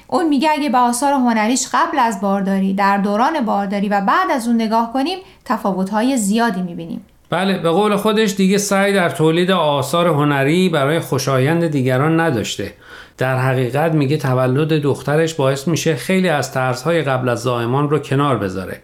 اون 0.06 0.28
میگه 0.28 0.50
اگه 0.50 0.68
به 0.68 0.78
آثار 0.78 1.12
هنریش 1.12 1.68
قبل 1.72 1.98
از 1.98 2.20
بارداری 2.20 2.74
در 2.74 2.98
دوران 2.98 3.40
بارداری 3.40 3.88
و 3.88 4.00
بعد 4.00 4.30
از 4.30 4.46
اون 4.46 4.56
نگاه 4.56 4.92
کنیم 4.92 5.18
تفاوت‌های 5.44 6.16
زیادی 6.16 6.62
می‌بینیم. 6.62 7.04
بله 7.30 7.58
به 7.58 7.70
قول 7.70 7.96
خودش 7.96 8.34
دیگه 8.34 8.58
سعی 8.58 8.92
در 8.92 9.08
تولید 9.08 9.50
آثار 9.50 10.08
هنری 10.08 10.68
برای 10.68 11.00
خوشایند 11.00 11.66
دیگران 11.66 12.20
نداشته. 12.20 12.72
در 13.18 13.38
حقیقت 13.38 13.92
میگه 13.92 14.16
تولد 14.16 14.68
دخترش 14.68 15.34
باعث 15.34 15.68
میشه 15.68 15.96
خیلی 15.96 16.28
از 16.28 16.52
ترسهای 16.52 17.02
قبل 17.02 17.28
از 17.28 17.42
زایمان 17.42 17.90
رو 17.90 17.98
کنار 17.98 18.38
بذاره. 18.38 18.82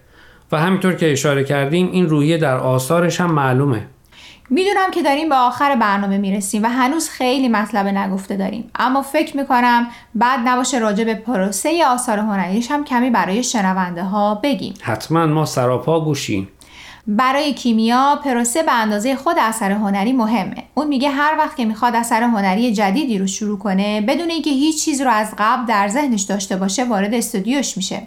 و 0.52 0.56
همینطور 0.56 0.94
که 0.94 1.12
اشاره 1.12 1.44
کردیم 1.44 1.90
این 1.92 2.08
روحیه 2.08 2.38
در 2.38 2.56
آثارش 2.56 3.20
هم 3.20 3.32
معلومه. 3.32 3.86
می‌دونم 4.50 4.90
که 4.90 5.02
داریم 5.02 5.28
به 5.28 5.34
آخر 5.34 5.76
برنامه 5.76 6.18
می‌رسیم 6.18 6.62
و 6.62 6.66
هنوز 6.66 7.08
خیلی 7.08 7.48
مطلب 7.48 7.86
نگفته 7.86 8.36
داریم. 8.36 8.70
اما 8.74 9.02
فکر 9.02 9.36
می‌کنم 9.36 9.88
بعد 10.14 10.40
نباشه 10.44 10.78
راجع 10.78 11.04
به 11.04 11.14
پروسه 11.14 11.86
آثار 11.86 12.18
هنریش 12.18 12.70
هم 12.70 12.84
کمی 12.84 13.10
برای 13.10 13.42
شنونده 13.42 14.02
ها 14.02 14.34
بگیم. 14.34 14.74
حتما 14.82 15.26
ما 15.26 15.44
سراپا 15.44 16.00
گوشیم. 16.00 16.48
برای 17.06 17.52
کیمیا 17.52 18.20
پروسه 18.24 18.62
به 18.62 18.72
اندازه 18.72 19.16
خود 19.16 19.36
اثر 19.38 19.70
هنری 19.72 20.12
مهمه. 20.12 20.64
اون 20.74 20.88
میگه 20.88 21.10
هر 21.10 21.38
وقت 21.38 21.56
که 21.56 21.64
می‌خواد 21.64 21.96
اثر 21.96 22.22
هنری 22.22 22.72
جدیدی 22.72 23.18
رو 23.18 23.26
شروع 23.26 23.58
کنه 23.58 24.00
بدون 24.00 24.30
اینکه 24.30 24.50
هیچ 24.50 24.84
چیز 24.84 25.00
رو 25.00 25.10
از 25.10 25.34
قبل 25.38 25.66
در 25.66 25.88
ذهنش 25.88 26.22
داشته 26.22 26.56
باشه 26.56 26.84
وارد 26.84 27.14
استودیوش 27.14 27.76
میشه. 27.76 28.02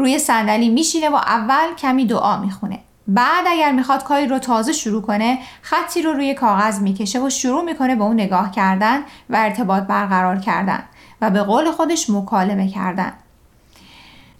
روی 0.00 0.18
صندلی 0.18 0.68
میشینه 0.68 1.08
و 1.08 1.14
اول 1.14 1.74
کمی 1.78 2.06
دعا 2.06 2.36
می‌خونه. 2.36 2.78
بعد 3.08 3.44
اگر 3.48 3.72
می‌خواد 3.72 4.04
کاری 4.04 4.26
رو 4.26 4.38
تازه 4.38 4.72
شروع 4.72 5.02
کنه 5.02 5.38
خطی 5.62 6.02
رو 6.02 6.12
روی 6.12 6.34
کاغذ 6.34 6.80
می‌کشه 6.80 7.20
و 7.20 7.30
شروع 7.30 7.64
می‌کنه 7.64 7.96
به 7.96 8.04
اون 8.04 8.14
نگاه 8.14 8.50
کردن 8.50 8.98
و 9.30 9.36
ارتباط 9.36 9.82
برقرار 9.82 10.38
کردن 10.38 10.82
و 11.20 11.30
به 11.30 11.42
قول 11.42 11.70
خودش 11.70 12.10
مکالمه 12.10 12.68
کردن. 12.68 13.12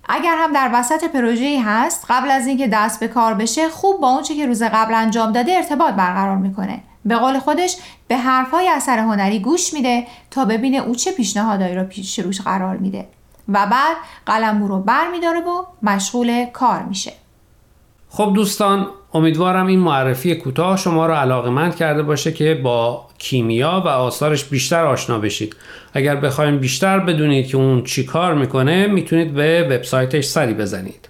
اگر 0.09 0.37
هم 0.38 0.52
در 0.52 0.71
وسط 0.73 1.05
پروژه‌ای 1.05 1.59
هست 1.59 2.07
قبل 2.09 2.31
از 2.31 2.47
اینکه 2.47 2.69
دست 2.69 3.00
به 3.00 3.09
کار 3.09 3.35
بشه 3.35 3.69
خوب 3.69 4.00
با 4.00 4.09
اونچه 4.09 4.35
که 4.35 4.47
روز 4.47 4.62
قبل 4.62 4.95
انجام 4.95 5.33
داده 5.33 5.52
ارتباط 5.52 5.95
برقرار 5.95 6.37
می‌کنه. 6.37 6.81
به 7.05 7.17
قول 7.17 7.38
خودش 7.38 7.76
به 8.09 8.17
حرفهای 8.17 8.69
اثر 8.69 8.99
هنری 8.99 9.40
گوش 9.40 9.75
میده 9.75 10.07
تا 10.31 10.45
ببینه 10.45 10.79
او 10.79 10.95
چه 10.95 11.12
پیشنهادایی 11.12 11.75
رو 11.75 11.85
پیش 11.85 12.19
روش 12.19 12.40
قرار 12.40 12.76
میده. 12.76 13.09
و 13.50 13.66
بعد 13.66 13.97
قلمو 14.26 14.69
رو 14.69 14.80
بر 14.80 15.11
میداره 15.11 15.40
و 15.40 15.64
مشغول 15.83 16.47
کار 16.52 16.83
میشه. 16.83 17.12
خب 18.09 18.33
دوستان 18.35 18.87
امیدوارم 19.14 19.66
این 19.66 19.78
معرفی 19.78 20.35
کوتاه 20.35 20.76
شما 20.76 21.07
را 21.07 21.21
علاقمند 21.21 21.76
کرده 21.76 22.02
باشه 22.02 22.33
که 22.33 22.54
با 22.54 23.07
کیمیا 23.19 23.83
و 23.87 23.88
آثارش 23.88 24.45
بیشتر 24.45 24.85
آشنا 24.85 25.19
بشید. 25.19 25.57
اگر 25.95 26.16
بخواید 26.16 26.61
بیشتر 26.61 26.99
بدونید 26.99 27.49
که 27.49 27.57
اون 27.57 27.85
چی 27.85 28.04
کار 28.04 28.35
می‌کنه 28.35 28.87
می‌تونید 28.87 29.35
به 29.35 29.62
وبسایتش 29.71 30.25
سری 30.25 30.54
بزنید. 30.54 31.10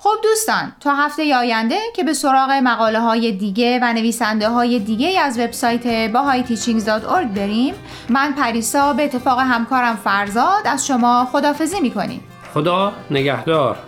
خب 0.00 0.10
دوستان 0.22 0.72
تا 0.80 0.94
هفته 0.94 1.36
آینده 1.36 1.78
که 1.96 2.04
به 2.04 2.12
سراغ 2.12 2.50
مقاله 2.50 3.00
های 3.00 3.32
دیگه 3.32 3.78
و 3.82 3.92
نویسنده 3.92 4.48
های 4.48 4.78
دیگه 4.78 5.20
از 5.20 5.38
وبسایت 5.38 6.12
bahayteachings.org 6.12 7.36
بریم 7.36 7.74
من 8.08 8.32
پریسا 8.32 8.92
به 8.92 9.04
اتفاق 9.04 9.38
همکارم 9.38 9.96
فرزاد 9.96 10.66
از 10.66 10.86
شما 10.86 11.28
خدافزی 11.32 11.80
می‌کنیم. 11.80 12.20
خدا 12.54 12.92
نگهدار. 13.10 13.78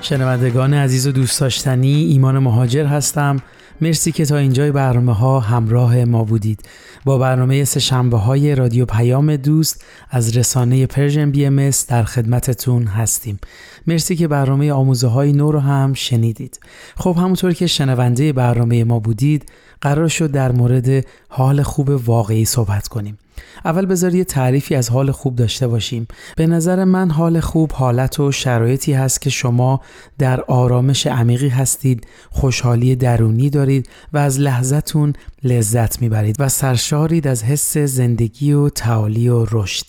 شنوندگان 0.00 0.74
عزیز 0.74 1.06
و 1.06 1.12
دوست 1.12 1.40
داشتنی 1.40 1.94
ایمان 1.94 2.38
مهاجر 2.38 2.86
هستم. 2.86 3.42
مرسی 3.80 4.12
که 4.12 4.26
تا 4.26 4.36
اینجای 4.36 4.72
برنامه 4.72 5.14
ها 5.14 5.40
همراه 5.40 6.04
ما 6.04 6.24
بودید. 6.24 6.60
با 7.04 7.18
برنامه 7.18 7.64
سه‌شنبه‌های 7.64 8.54
رادیو 8.54 8.84
پیام 8.84 9.36
دوست 9.36 9.84
از 10.10 10.36
رسانه 10.36 10.86
Persian 10.86 11.30
BMS 11.30 11.70
در 11.88 12.04
خدمتتون 12.04 12.84
هستیم. 12.86 13.38
مرسی 13.86 14.16
که 14.16 14.28
برنامه 14.28 14.72
آموزه 14.72 15.06
های 15.06 15.32
نو 15.32 15.52
رو 15.52 15.60
هم 15.60 15.94
شنیدید. 15.94 16.60
خب 16.96 17.16
همونطور 17.18 17.52
که 17.52 17.66
شنونده 17.66 18.32
برنامه 18.32 18.84
ما 18.84 18.98
بودید 18.98 19.46
قرار 19.80 20.08
شد 20.08 20.30
در 20.30 20.52
مورد 20.52 21.06
حال 21.28 21.62
خوب 21.62 21.88
واقعی 21.88 22.44
صحبت 22.44 22.88
کنیم. 22.88 23.18
اول 23.64 23.86
بذار 23.86 24.14
یه 24.14 24.24
تعریفی 24.24 24.74
از 24.74 24.90
حال 24.90 25.10
خوب 25.10 25.36
داشته 25.36 25.68
باشیم. 25.68 26.08
به 26.36 26.46
نظر 26.46 26.84
من 26.84 27.10
حال 27.10 27.40
خوب 27.40 27.72
حالت 27.72 28.20
و 28.20 28.32
شرایطی 28.32 28.92
هست 28.92 29.20
که 29.20 29.30
شما 29.30 29.80
در 30.18 30.40
آرامش 30.40 31.06
عمیقی 31.06 31.48
هستید 31.48 32.06
خوشحالی 32.30 32.96
درونی 32.96 33.50
دارید 33.50 33.88
و 34.12 34.18
از 34.18 34.40
لحظتون 34.40 35.12
لذت 35.46 36.02
می‌برید 36.02 36.36
و 36.38 36.48
سرشارید 36.48 37.28
از 37.28 37.44
حس 37.44 37.76
زندگی 37.76 38.52
و 38.52 38.68
تعالی 38.68 39.28
و 39.28 39.46
رشد. 39.52 39.84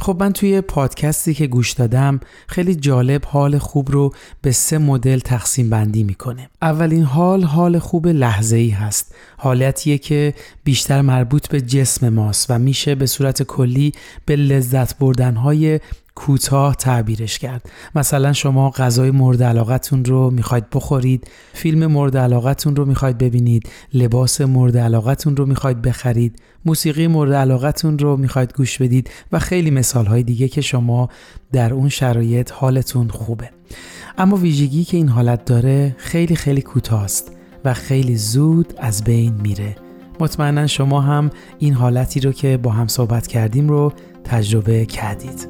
خب 0.00 0.16
من 0.20 0.32
توی 0.32 0.60
پادکستی 0.60 1.34
که 1.34 1.46
گوش 1.46 1.72
دادم 1.72 2.20
خیلی 2.46 2.74
جالب 2.74 3.24
حال 3.24 3.58
خوب 3.58 3.90
رو 3.90 4.14
به 4.42 4.52
سه 4.52 4.78
مدل 4.78 5.18
تقسیم 5.18 5.70
بندی 5.70 6.04
می‌کنه. 6.04 6.50
اولین 6.62 7.02
حال 7.02 7.44
حال 7.44 7.78
خوب 7.78 8.06
لحظه 8.08 8.56
ای 8.56 8.70
هست. 8.70 9.14
حالتیه 9.36 9.98
که 9.98 10.34
بیشتر 10.64 11.00
مربوط 11.00 11.48
به 11.48 11.60
جسم 11.60 12.08
ماست 12.08 12.50
و 12.50 12.58
میشه 12.58 12.94
به 12.94 13.06
صورت 13.06 13.42
کلی 13.42 13.92
به 14.26 14.36
لذت 14.36 14.98
بردنهای 14.98 15.80
کوتاه 16.14 16.74
تعبیرش 16.74 17.38
کرد. 17.38 17.70
مثلا 17.94 18.32
شما 18.32 18.70
غذای 18.70 19.10
مورد 19.10 19.42
علاقتون 19.42 20.04
رو 20.04 20.30
می‌خواید 20.30 20.70
بخورید 20.70 21.30
فیلم 21.52 21.86
مورد 21.86 22.16
علاقتون 22.16 22.76
رو 22.76 22.84
می‌خواید 22.84 23.18
ببینید 23.18 23.68
لباس 23.94 24.40
مورد 24.40 24.76
علاقتون 24.76 25.36
رو 25.36 25.46
می‌خواید 25.46 25.82
بخرید 25.82 26.42
موسیقی 26.64 27.06
مورد 27.06 27.32
علاقتون 27.32 27.98
رو 27.98 28.16
می‌خواید 28.16 28.52
گوش 28.56 28.78
بدید 28.78 29.10
و 29.32 29.38
خیلی 29.38 29.70
مثال 29.70 30.06
های 30.06 30.22
دیگه 30.22 30.48
که 30.48 30.60
شما 30.60 31.08
در 31.52 31.74
اون 31.74 31.88
شرایط 31.88 32.52
حالتون 32.52 33.08
خوبه. 33.08 33.50
اما 34.18 34.36
ویژگی 34.36 34.84
که 34.84 34.96
این 34.96 35.08
حالت 35.08 35.44
داره 35.44 35.96
خیلی 35.98 36.36
خیلی 36.36 36.62
کوتاست 36.62 37.32
و 37.64 37.74
خیلی 37.74 38.16
زود 38.16 38.74
از 38.78 39.04
بین 39.04 39.34
میره. 39.34 39.76
مطمئنا 40.20 40.66
شما 40.66 41.00
هم 41.00 41.30
این 41.58 41.74
حالتی 41.74 42.20
رو 42.20 42.32
که 42.32 42.56
با 42.56 42.70
هم 42.70 42.88
صحبت 42.88 43.26
کردیم 43.26 43.68
رو 43.68 43.92
تجربه 44.24 44.86
کردید. 44.86 45.48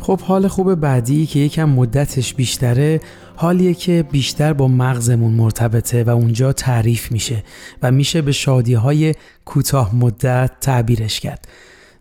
خب 0.00 0.20
حال 0.20 0.48
خوب 0.48 0.74
بعدی 0.74 1.26
که 1.26 1.38
یکم 1.38 1.64
مدتش 1.64 2.34
بیشتره 2.34 3.00
حالیه 3.36 3.74
که 3.74 4.04
بیشتر 4.12 4.52
با 4.52 4.68
مغزمون 4.68 5.32
مرتبطه 5.32 6.04
و 6.04 6.10
اونجا 6.10 6.52
تعریف 6.52 7.12
میشه 7.12 7.44
و 7.82 7.90
میشه 7.90 8.22
به 8.22 8.32
شادی 8.32 8.74
های 8.74 9.14
کوتاه 9.44 9.96
مدت 9.96 10.50
تعبیرش 10.60 11.20
کرد. 11.20 11.48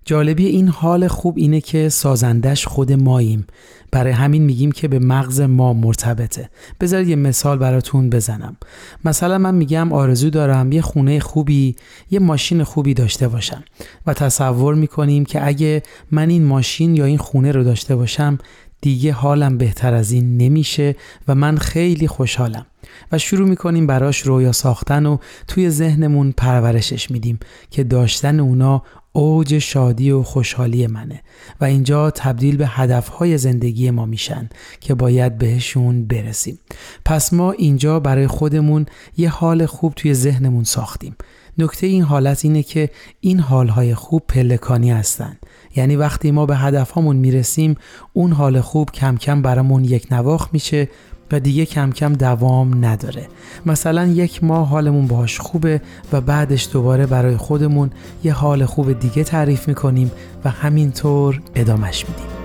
جالبی 0.05 0.45
این 0.45 0.67
حال 0.67 1.07
خوب 1.07 1.37
اینه 1.37 1.61
که 1.61 1.89
سازندش 1.89 2.67
خود 2.67 2.91
ماییم. 2.91 3.47
برای 3.91 4.13
همین 4.13 4.43
میگیم 4.43 4.71
که 4.71 4.87
به 4.87 4.99
مغز 4.99 5.41
ما 5.41 5.73
مرتبطه. 5.73 6.49
بذارید 6.79 7.07
یه 7.07 7.15
مثال 7.15 7.57
براتون 7.57 8.09
بزنم. 8.09 8.57
مثلا 9.05 9.37
من 9.37 9.55
میگم 9.55 9.93
آرزو 9.93 10.29
دارم 10.29 10.71
یه 10.71 10.81
خونه 10.81 11.19
خوبی 11.19 11.75
یه 12.11 12.19
ماشین 12.19 12.63
خوبی 12.63 12.93
داشته 12.93 13.27
باشم 13.27 13.63
و 14.07 14.13
تصور 14.13 14.75
می‌کنیم 14.75 15.25
که 15.25 15.47
اگه 15.47 15.83
من 16.11 16.29
این 16.29 16.45
ماشین 16.45 16.95
یا 16.95 17.05
این 17.05 17.17
خونه 17.17 17.51
رو 17.51 17.63
داشته 17.63 17.95
باشم 17.95 18.37
دیگه 18.81 19.13
حالم 19.13 19.57
بهتر 19.57 19.93
از 19.93 20.11
این 20.11 20.37
نمیشه 20.37 20.95
و 21.27 21.35
من 21.35 21.57
خیلی 21.57 22.07
خوشحالم. 22.07 22.65
و 23.11 23.17
شروع 23.17 23.49
می‌کنیم 23.49 23.87
براش 23.87 24.21
رویا 24.21 24.51
ساختن 24.51 25.05
و 25.05 25.17
توی 25.47 25.69
ذهنمون 25.69 26.31
پرورشش 26.31 27.11
میدیم 27.11 27.39
که 27.71 27.83
داشتن 27.83 28.39
اونا 28.39 28.83
اوج 29.13 29.59
شادی 29.59 30.11
و 30.11 30.23
خوشحالی 30.23 30.87
منه 30.87 31.21
و 31.61 31.65
اینجا 31.65 32.11
تبدیل 32.11 32.57
به 32.57 32.67
هدفهای 32.67 33.37
زندگی 33.37 33.91
ما 33.91 34.05
میشن 34.05 34.49
که 34.79 34.95
باید 34.95 35.37
بهشون 35.37 36.07
برسیم. 36.07 36.59
پس 37.05 37.33
ما 37.33 37.51
اینجا 37.51 37.99
برای 37.99 38.27
خودمون 38.27 38.85
یه 39.17 39.29
حال 39.29 39.65
خوب 39.65 39.93
توی 39.95 40.13
ذهنمون 40.13 40.63
ساختیم. 40.63 41.15
نکته 41.57 41.87
این 41.87 42.03
حالت 42.03 42.45
اینه 42.45 42.63
که 42.63 42.89
این 43.19 43.39
حالهای 43.39 43.95
خوب 43.95 44.23
پلکانی 44.27 44.91
هستن. 44.91 45.37
یعنی 45.75 45.95
وقتی 45.95 46.31
ما 46.31 46.45
به 46.45 46.57
هدفهامون 46.57 47.15
می‌رسیم 47.15 47.75
اون 48.13 48.31
حال 48.31 48.61
خوب 48.61 48.91
کم 48.91 49.17
کم 49.17 49.41
برامون 49.41 49.85
یک 49.85 50.07
نواخ 50.11 50.49
میشه 50.53 50.89
و 51.31 51.39
دیگه 51.39 51.65
کم 51.65 51.91
کم 51.91 52.13
دوام 52.13 52.85
نداره. 52.85 53.27
مثلا 53.65 54.07
یک 54.07 54.43
ماه 54.43 54.67
حالمون 54.67 55.07
باهاش 55.07 55.39
خوبه 55.39 55.81
و 56.13 56.21
بعدش 56.21 56.69
دوباره 56.73 57.05
برای 57.05 57.37
خودمون 57.37 57.91
یه 58.23 58.33
حال 58.33 58.65
خوب 58.65 58.99
دیگه 58.99 59.23
تعریف 59.23 59.67
می‌کنیم 59.67 60.11
و 60.45 60.49
همینطور 60.49 61.41
ادامش 61.55 62.05
میدیم. 62.09 62.40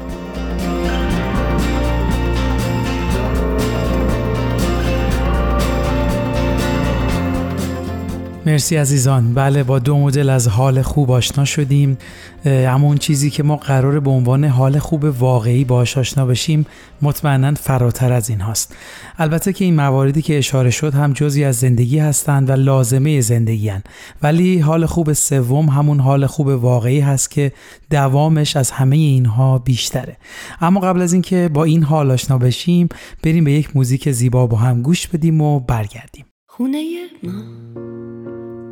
مرسی 8.47 8.77
عزیزان. 8.77 9.35
بله 9.35 9.63
با 9.63 9.79
دو 9.79 9.99
مدل 9.99 10.31
از 10.31 10.49
حال 10.49 10.83
خوب 10.83 11.11
آشنا 11.11 11.45
شدیم. 11.45 11.99
اما 12.45 12.87
اون 12.87 12.97
چیزی 12.97 13.31
که 13.31 13.43
ما 13.43 13.57
قرار 13.57 14.01
به 14.01 14.11
عنوان 14.11 14.45
حال 14.45 14.79
خوب 14.79 15.05
واقعی 15.05 15.65
باش 15.65 15.99
آشنا 15.99 16.27
بشیم 16.27 16.67
مطمئنا 17.03 17.55
فراتر 17.55 18.13
از 18.13 18.31
این 18.31 18.41
هاست. 18.41 18.77
البته 19.19 19.53
که 19.53 19.65
این 19.65 19.77
مواردی 19.77 20.23
که 20.23 20.39
اشاره 20.39 20.71
شد 20.71 20.95
هم 20.95 21.13
جزی 21.13 21.45
از 21.45 21.57
زندگی 21.57 21.99
هستند 21.99 22.51
و 22.51 22.53
لازمه 22.53 23.21
زندگی 23.21 23.69
هن. 23.69 23.83
ولی 24.23 24.59
حال 24.59 24.87
خوب 24.87 25.13
سوم 25.13 25.69
همون 25.69 26.01
حال 26.01 26.27
خوب 26.27 26.47
واقعی 26.47 27.01
هست 27.01 27.31
که 27.31 27.53
دوامش 27.91 28.57
از 28.57 28.71
همه 28.71 28.97
اینها 28.97 29.59
بیشتره. 29.59 30.17
اما 30.61 30.81
قبل 30.81 31.03
از 31.03 31.13
اینکه 31.13 31.51
با 31.55 31.65
این 31.65 31.83
حال 31.83 32.11
آشنا 32.11 32.39
بشیم 32.39 32.89
بریم 33.23 33.45
به 33.45 33.53
یک 33.53 33.77
موزیک 33.77 34.11
زیبا 34.11 34.47
با 34.47 34.57
هم 34.57 34.83
گوش 34.83 35.07
بدیم 35.07 35.41
و 35.41 35.61
برگردیم. 35.61 36.25
خونه 36.49 36.83
ما. 37.23 38.06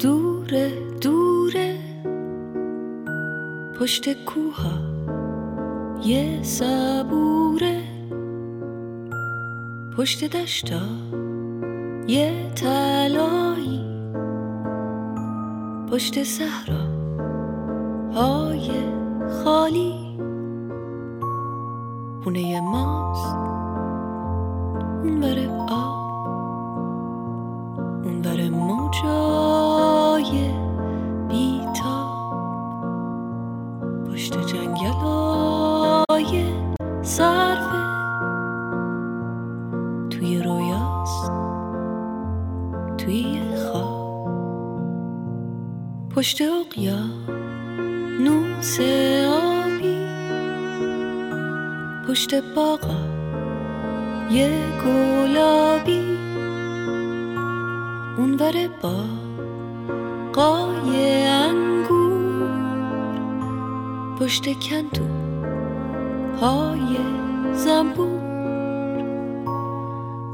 دوره 0.05 0.73
دوره. 1.01 1.79
پشت 3.81 4.25
کوها 4.25 4.79
یه 6.05 6.43
صبوره. 6.43 7.81
پشت 9.97 10.37
دشتا 10.37 10.81
یه 12.09 12.53
تلایی 12.57 13.85
پشت 15.91 16.23
صحرا 16.23 16.85
های 18.15 18.71
خالی. 19.45 20.19
خونه 22.25 22.61
ماست. 22.61 23.37
اون 25.05 25.21
بره 25.21 25.49
آب. 25.69 25.94
پشت 52.25 52.35
باغا 52.55 53.01
یه 54.31 54.51
گلابی. 54.85 56.19
اونور 58.19 58.53
با 58.83 58.95
قای 60.33 61.27
انگور. 61.27 62.59
پشت 64.21 64.45
کندو 64.45 65.07
های 66.41 66.97
زنبور. 67.53 68.21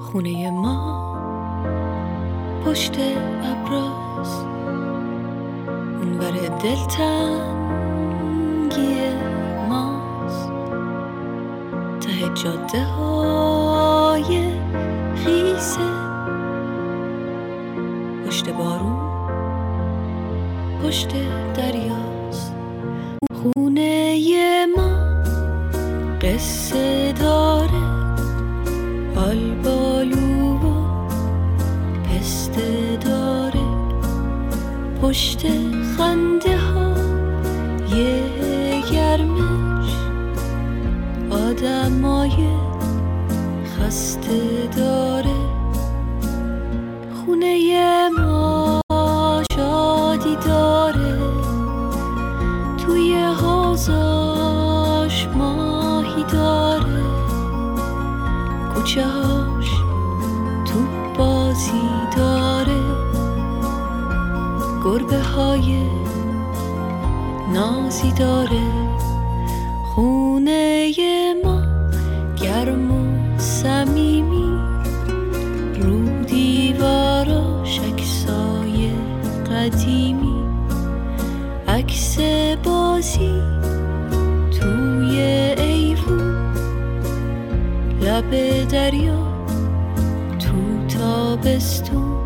خونه 0.01 0.51
ما 0.51 1.01
پشت 2.65 2.97
ابراز. 3.43 4.45
اونور 6.01 6.33
دلتنگی 6.63 7.70
جاده 12.35 12.85
های 12.85 14.51
خیسه. 15.25 15.81
پشت 18.27 18.51
بارون 18.51 19.11
پشت 20.83 21.09
دریاست. 21.55 22.53
خونه 23.43 24.17
ما 24.77 24.91
قصه 26.21 27.13
داره. 27.13 27.71
حال 29.15 29.55
بالو 29.65 30.55
و 30.55 30.73
پسته 32.05 32.99
داره. 33.05 33.61
پشت 35.03 35.47
داره. 44.77 45.35
خونه 47.15 48.09
ما 48.09 48.81
شادی 49.57 50.37
داره. 50.47 51.19
توی 52.79 53.15
حوزاش 53.15 55.27
ماهی 55.27 56.25
داره. 56.33 57.03
کوچه 58.75 59.07
هاش 59.07 59.71
تو 60.67 60.79
بازی 61.19 61.89
داره. 62.17 62.81
گربه 64.85 65.23
های 65.23 65.89
نازی 67.53 68.13
داره. 68.13 68.70
لب 88.31 88.69
دریا 88.69 89.19
تو 90.39 90.87
تابستون. 90.99 92.17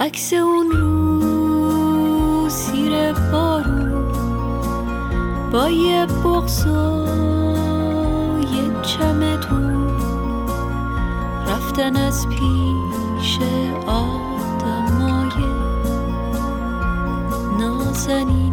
عکس 0.00 0.32
اون 0.32 0.70
رو 0.70 2.48
سیر 2.48 3.12
بارون 3.12 4.12
با 5.52 5.68
یه 5.70 6.06
بغز 6.06 6.66
و 6.66 7.06
یه 8.40 8.82
چمدون. 8.82 9.88
رفتن 11.48 11.96
از 11.96 12.26
پیش 12.28 13.38
آدمای 13.86 15.44
نازنین. 17.58 18.47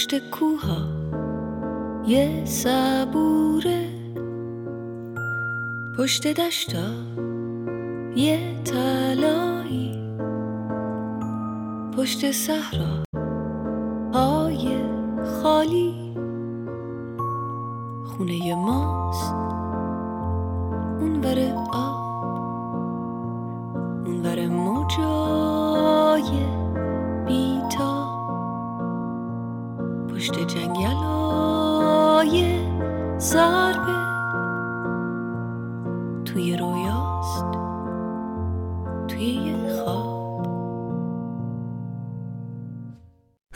پشت 0.00 0.30
کوها 0.30 0.88
یه 2.06 2.44
صبوره. 2.44 3.88
پشت 5.98 6.26
دشتا 6.26 6.88
یه 8.16 8.62
تلایی 8.64 10.16
پشت 11.96 12.30
صحرا. 12.30 13.09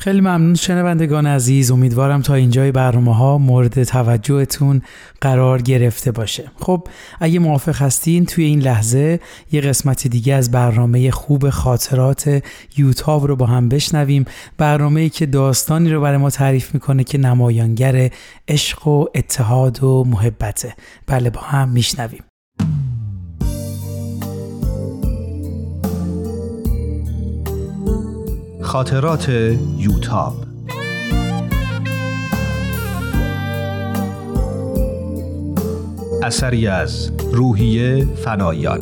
خیلی 0.04 0.20
ممنون 0.20 0.54
شنوندگان 0.54 1.26
عزیز. 1.26 1.70
امیدوارم 1.70 2.22
تا 2.22 2.34
اینجای 2.34 2.72
برنامه 2.72 3.16
ها 3.16 3.38
مورد 3.38 3.84
توجهتون 3.84 4.82
قرار 5.20 5.62
گرفته 5.62 6.12
باشه. 6.12 6.50
خب 6.60 6.88
اگه 7.20 7.38
موافق 7.38 7.82
هستین 7.82 8.26
توی 8.26 8.44
این 8.44 8.60
لحظه 8.60 9.20
یه 9.52 9.60
قسمت 9.60 10.06
دیگه 10.06 10.34
از 10.34 10.50
برنامه 10.50 11.10
خوب 11.10 11.50
خاطرات 11.50 12.42
یوتاب 12.76 13.26
رو 13.26 13.36
با 13.36 13.46
هم 13.46 13.68
بشنویم. 13.68 14.24
برنامه 14.58 15.00
ای 15.00 15.08
که 15.08 15.26
داستانی 15.26 15.90
رو 15.90 16.00
برای 16.00 16.18
ما 16.18 16.30
تعریف 16.30 16.74
می‌کنه 16.74 17.04
که 17.04 17.18
نمایانگر 17.18 18.10
عشق 18.48 18.88
و 18.88 19.06
اتحاد 19.14 19.84
و 19.84 20.04
محبته. 20.04 20.74
بله 21.06 21.30
با 21.30 21.40
هم 21.40 21.68
میشنویم. 21.68 22.24
خاطرات 28.64 29.28
یوتاب. 29.78 30.34
اثری 36.22 36.66
از 36.66 37.10
روحیه 37.32 38.04
فنایان. 38.24 38.78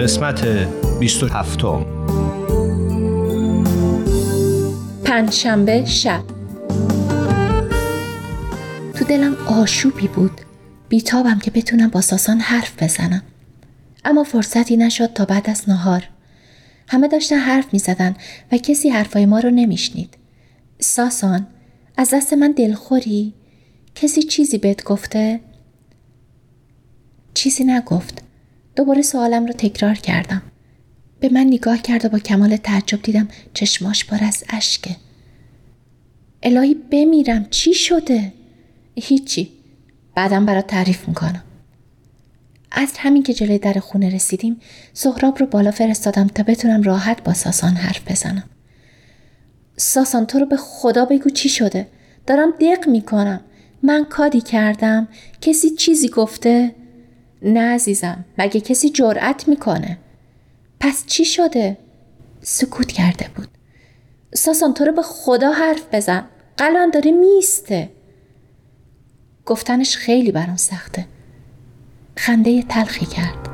قسمت 0.00 0.46
27 1.00 1.62
پنجشنبه 5.04 5.84
شب. 5.84 6.22
تو 8.94 9.04
دلم 9.04 9.36
آشوبی 9.46 10.08
بود. 10.08 10.40
بیتابم 10.88 11.38
که 11.38 11.50
بتونم 11.50 11.88
با 11.88 12.00
ساسان 12.00 12.38
حرف 12.40 12.82
بزنم. 12.82 13.22
اما 14.04 14.24
فرصتی 14.24 14.76
نشد 14.76 15.12
تا 15.12 15.24
بعد 15.24 15.50
از 15.50 15.68
نهار. 15.68 16.08
همه 16.88 17.08
داشتن 17.08 17.36
حرف 17.36 17.72
می 17.72 17.78
زدن 17.78 18.16
و 18.52 18.56
کسی 18.56 18.88
حرفای 18.88 19.26
ما 19.26 19.38
رو 19.38 19.50
نمیشنید. 19.50 20.16
ساسان 20.80 21.46
از 21.96 22.14
دست 22.14 22.32
من 22.32 22.52
دلخوری؟ 22.52 23.34
کسی 23.94 24.22
چیزی 24.22 24.58
بهت 24.58 24.84
گفته؟ 24.84 25.40
چیزی 27.34 27.64
نگفت. 27.64 28.22
دوباره 28.76 29.02
سوالم 29.02 29.46
رو 29.46 29.52
تکرار 29.52 29.94
کردم. 29.94 30.42
به 31.20 31.28
من 31.28 31.46
نگاه 31.46 31.82
کرد 31.82 32.04
و 32.04 32.08
با 32.08 32.18
کمال 32.18 32.56
تعجب 32.56 33.02
دیدم 33.02 33.28
چشماش 33.54 34.04
پر 34.04 34.24
از 34.24 34.44
اشکه 34.48 34.96
الهی 36.42 36.74
بمیرم 36.74 37.46
چی 37.50 37.74
شده؟ 37.74 38.32
هیچی. 38.96 39.50
بعدم 40.14 40.46
برات 40.46 40.66
تعریف 40.66 41.08
می‌کنم. 41.08 41.42
از 42.74 42.92
همین 42.98 43.22
که 43.22 43.34
جلوی 43.34 43.58
در 43.58 43.72
خونه 43.72 44.14
رسیدیم 44.14 44.60
سهراب 44.92 45.38
رو 45.38 45.46
بالا 45.46 45.70
فرستادم 45.70 46.26
تا 46.26 46.42
بتونم 46.42 46.82
راحت 46.82 47.24
با 47.24 47.34
ساسان 47.34 47.72
حرف 47.74 48.10
بزنم. 48.10 48.44
ساسان 49.76 50.26
تو 50.26 50.38
رو 50.38 50.46
به 50.46 50.56
خدا 50.56 51.04
بگو 51.04 51.30
چی 51.30 51.48
شده؟ 51.48 51.86
دارم 52.26 52.50
دق 52.50 52.88
می‌کنم. 52.88 53.40
من 53.82 54.04
کادی 54.04 54.40
کردم 54.40 55.08
کسی 55.40 55.70
چیزی 55.70 56.08
گفته؟ 56.08 56.74
نه 57.42 57.60
عزیزم 57.60 58.24
مگه 58.38 58.60
کسی 58.60 58.90
جرأت 58.90 59.48
می‌کنه؟ 59.48 59.98
پس 60.80 61.06
چی 61.06 61.24
شده؟ 61.24 61.76
سکوت 62.42 62.92
کرده 62.92 63.28
بود. 63.36 63.48
ساسان 64.34 64.74
تو 64.74 64.84
رو 64.84 64.92
به 64.92 65.02
خدا 65.02 65.52
حرف 65.52 65.82
بزن. 65.92 66.24
قلان 66.56 66.90
داره 66.90 67.10
میسته 67.10 67.90
گفتنش 69.46 69.96
خیلی 69.96 70.32
برام 70.32 70.56
سخته. 70.56 71.06
خنده 72.16 72.62
تلخی 72.62 73.06
کرد. 73.06 73.48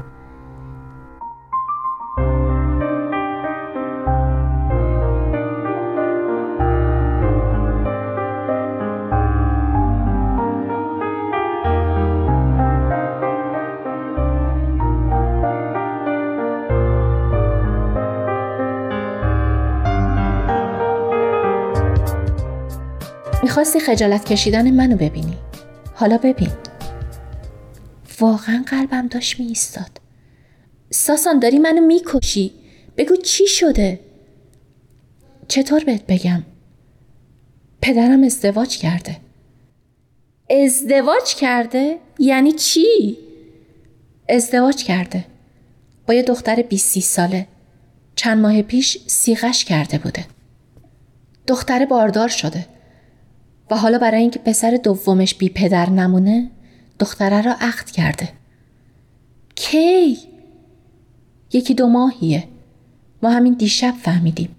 می‌خواستی 23.42 23.80
خجالت 23.80 24.24
کشیدن 24.24 24.70
منو 24.70 24.96
ببینی. 24.96 25.36
حالا 25.94 26.18
ببین. 26.18 26.48
واقعا 28.20 28.64
قلبم 28.66 29.06
داشت 29.06 29.40
می 29.40 29.46
ایستاد 29.46 30.00
ساسان 30.90 31.38
داری 31.38 31.58
منو 31.58 31.80
می‌کشی. 31.80 32.52
بگو 32.96 33.16
چی 33.16 33.46
شده؟ 33.46 34.00
چطور 35.48 35.84
بهت 35.84 36.06
بگم؟ 36.06 36.42
پدرم 37.82 38.22
ازدواج 38.22 38.78
کرده. 38.78 39.16
ازدواج 40.64 41.34
کرده؟ 41.34 41.98
یعنی 42.18 42.52
چی؟ 42.52 43.18
ازدواج 44.28 44.84
کرده. 44.84 45.24
با 46.06 46.14
یه 46.14 46.22
دختر 46.22 46.62
20 46.62 46.98
ساله. 46.98 47.46
چند 48.16 48.38
ماه 48.38 48.62
پیش 48.62 48.98
سیغش 49.06 49.64
کرده 49.64 49.98
بوده. 49.98 50.24
دختر 51.46 51.86
باردار 51.86 52.28
شده. 52.28 52.66
و 53.70 53.76
حالا 53.76 53.98
برای 53.98 54.20
اینکه 54.20 54.38
پسر 54.38 54.80
دومش 54.82 55.34
بی 55.34 55.48
پدر 55.48 55.90
نمونه 55.90 56.50
دختره 57.00 57.42
را 57.42 57.56
عقد 57.60 57.90
کرده. 57.90 58.28
کی؟ 59.54 60.18
یکی 61.52 61.74
دو 61.74 61.86
ماهیه. 61.86 62.44
ما 63.22 63.30
همین 63.30 63.54
دیشب 63.54 63.94
فهمیدیم. 64.02 64.56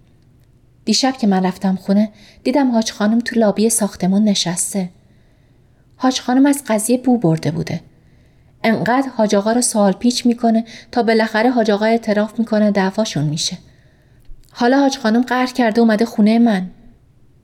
دیشب 0.85 1.13
که 1.13 1.27
من 1.27 1.45
رفتم 1.45 1.75
خونه 1.75 2.09
دیدم 2.43 2.71
حاج 2.71 2.91
خانم 2.91 3.19
تو 3.19 3.39
لابی 3.39 3.69
ساختمون 3.69 4.23
نشسته. 4.23 4.89
حاج 5.95 6.21
خانم 6.21 6.45
از 6.45 6.63
قضیه 6.67 6.97
بو 6.97 7.17
برده 7.17 7.51
بوده. 7.51 7.81
انقدر 8.63 9.09
حاج 9.09 9.35
آقا 9.35 9.51
رو 9.51 9.61
سوال 9.61 9.91
پیچ 9.91 10.25
می‌کنه 10.25 10.65
تا 10.91 11.03
بالاخره 11.03 11.49
حاج 11.49 11.71
آقا 11.71 11.85
اعتراف 11.85 12.39
می‌کنه 12.39 12.71
دعواشون 12.71 13.23
میشه. 13.23 13.57
حالا 14.51 14.79
حاج 14.79 14.97
خانم 14.97 15.21
قهر 15.21 15.47
کرده 15.47 15.81
اومده 15.81 16.05
خونه 16.05 16.39
من. 16.39 16.69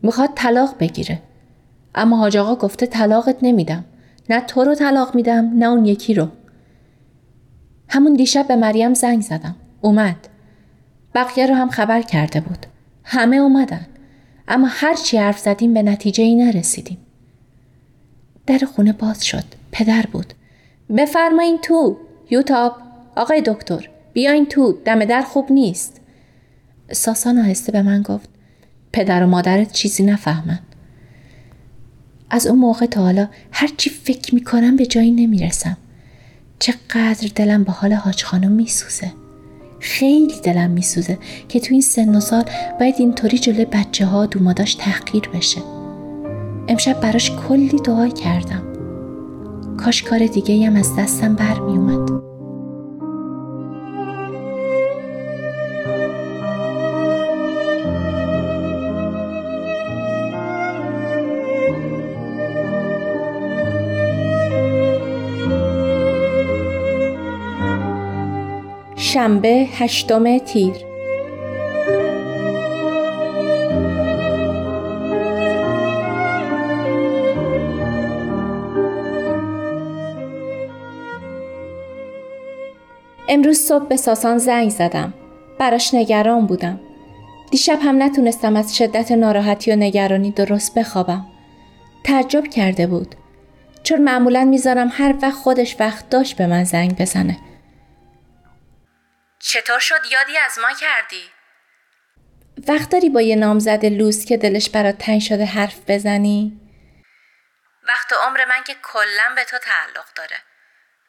می‌خواد 0.03 0.29
طلاق 0.35 0.75
بگیره. 0.79 1.21
اما 1.95 2.17
حاج 2.17 2.37
آقا 2.37 2.55
گفته 2.55 2.85
طلاقت 2.85 3.37
نمیدم. 3.41 3.85
نه 4.29 4.41
تو 4.41 4.63
رو 4.63 4.75
طلاق 4.75 5.15
میدم 5.15 5.51
نه 5.55 5.65
اون 5.65 5.85
یکی 5.85 6.13
رو. 6.13 6.27
همون 7.89 8.13
دیشب 8.13 8.47
به 8.47 8.55
مریم 8.55 8.93
زنگ 8.93 9.21
زدم. 9.21 9.55
اومد. 9.81 10.27
بقیه 11.15 11.45
رو 11.47 11.55
هم 11.55 11.69
خبر 11.69 12.01
کرده 12.01 12.41
بود. 12.41 12.65
همه 13.03 13.35
اومدن. 13.37 13.85
اما 14.47 14.67
هر 14.69 14.93
چی 14.93 15.17
حرف 15.17 15.39
زدیم 15.39 15.73
به 15.73 15.83
نتیجه 15.83 16.23
ای 16.23 16.35
نرسیدیم. 16.35 16.97
در 18.47 18.59
خونه 18.75 18.93
باز 18.93 19.25
شد. 19.25 19.43
پدر 19.71 20.05
بود. 20.11 20.33
بفرمایین 20.97 21.57
تو. 21.57 21.97
یوتاب. 22.29 22.75
آقای 23.15 23.41
دکتر 23.45 23.89
بیاین 24.13 24.45
تو. 24.45 24.77
دم 24.85 25.05
در 25.05 25.21
خوب 25.21 25.51
نیست. 25.51 26.01
ساسان 26.91 27.37
آهسته 27.37 27.71
به 27.71 27.81
من 27.81 28.01
گفت. 28.01 28.29
پدر 28.93 29.23
و 29.23 29.27
مادرت 29.27 29.71
چیزی 29.71 30.03
نفهمن. 30.03 30.59
از 32.29 32.47
اون 32.47 32.59
موقع 32.59 32.85
تا 32.85 33.01
حالا 33.01 33.27
هرچی 33.51 33.89
فکر 33.89 34.35
می‌کنم 34.35 34.75
به 34.75 34.85
جایی 34.85 35.11
نمی‌رسم. 35.11 35.77
چقدر 36.59 37.29
دلم 37.35 37.63
به 37.63 37.71
حال 37.71 37.93
حاج 37.93 38.23
خانم 38.23 38.51
میسوزه. 38.51 39.11
خیلی 39.79 40.41
دلم 40.43 40.69
میسوزه 40.69 41.17
که 41.49 41.59
تو 41.59 41.67
این 41.71 41.81
سن 41.81 42.15
و 42.15 42.19
سال 42.19 42.43
باید 42.79 42.95
اینطوری 42.97 43.37
جلوی 43.37 43.65
بچه 43.65 44.05
ها 44.05 44.25
دوماداش 44.25 44.75
تحقیر 44.75 45.29
بشه. 45.33 45.61
امشب 46.67 47.01
براش 47.01 47.31
کلی 47.31 47.79
دعا 47.85 48.07
کردم. 48.07 48.63
کاش 49.77 50.03
کار 50.03 50.27
دیگه 50.27 50.67
هم 50.67 50.75
از 50.75 50.95
دستم 50.95 51.35
برمیومد 51.35 52.26
شنبه 69.17 69.67
هشتم 69.73 70.37
تیر 70.37 70.73
امروز 83.29 83.57
صبح 83.57 83.85
به 83.85 83.95
ساسان 83.95 84.37
زنگ 84.37 84.69
زدم. 84.69 85.13
براش 85.59 85.93
نگران 85.93 86.45
بودم. 86.45 86.79
دیشب 87.51 87.79
هم 87.81 88.03
نتونستم 88.03 88.55
از 88.55 88.77
شدت 88.77 89.11
ناراحتی 89.11 89.71
و 89.71 89.75
نگرانی 89.75 90.31
درست 90.31 90.79
بخوابم. 90.79 91.25
تعجب 92.03 92.47
کرده 92.47 92.87
بود. 92.87 93.15
چون 93.83 94.01
معمولا 94.01 94.45
می‌ذارم 94.45 94.89
هر 94.91 95.15
وقت 95.21 95.33
خودش 95.33 95.75
وقت 95.79 96.09
داشت 96.09 96.37
به 96.37 96.47
من 96.47 96.63
زنگ 96.63 96.97
بزنه. 96.97 97.37
چطور 99.39 99.79
شد 99.79 100.05
یادی 100.11 100.37
از 100.37 100.59
ما 100.59 100.73
کردی؟ 100.73 101.31
وقت 102.67 102.89
داری 102.89 103.09
با 103.09 103.21
یه 103.21 103.35
نامزد 103.35 103.85
لوس 103.85 104.25
که 104.25 104.37
دلش 104.37 104.69
برات 104.69 104.97
تنگ 104.97 105.21
شده 105.21 105.45
حرف 105.45 105.75
بزنی؟ 105.87 106.61
وقت 107.87 108.13
عمر 108.13 108.45
من 108.45 108.63
که 108.63 108.75
کلا 108.83 109.33
به 109.35 109.43
تو 109.43 109.57
تعلق 109.57 110.13
داره. 110.15 110.37